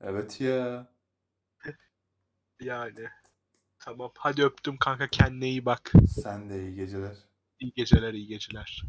Evet 0.00 0.40
ya. 0.40 0.86
Yani. 2.60 3.08
Tamam 3.78 4.12
hadi 4.18 4.44
öptüm 4.44 4.76
kanka 4.76 5.08
kendine 5.08 5.48
iyi 5.48 5.64
bak. 5.64 5.92
Sen 6.22 6.50
de 6.50 6.62
iyi 6.62 6.74
geceler. 6.74 7.16
İyi 7.60 7.72
geceler 7.76 8.14
iyi 8.14 8.26
geceler. 8.26 8.82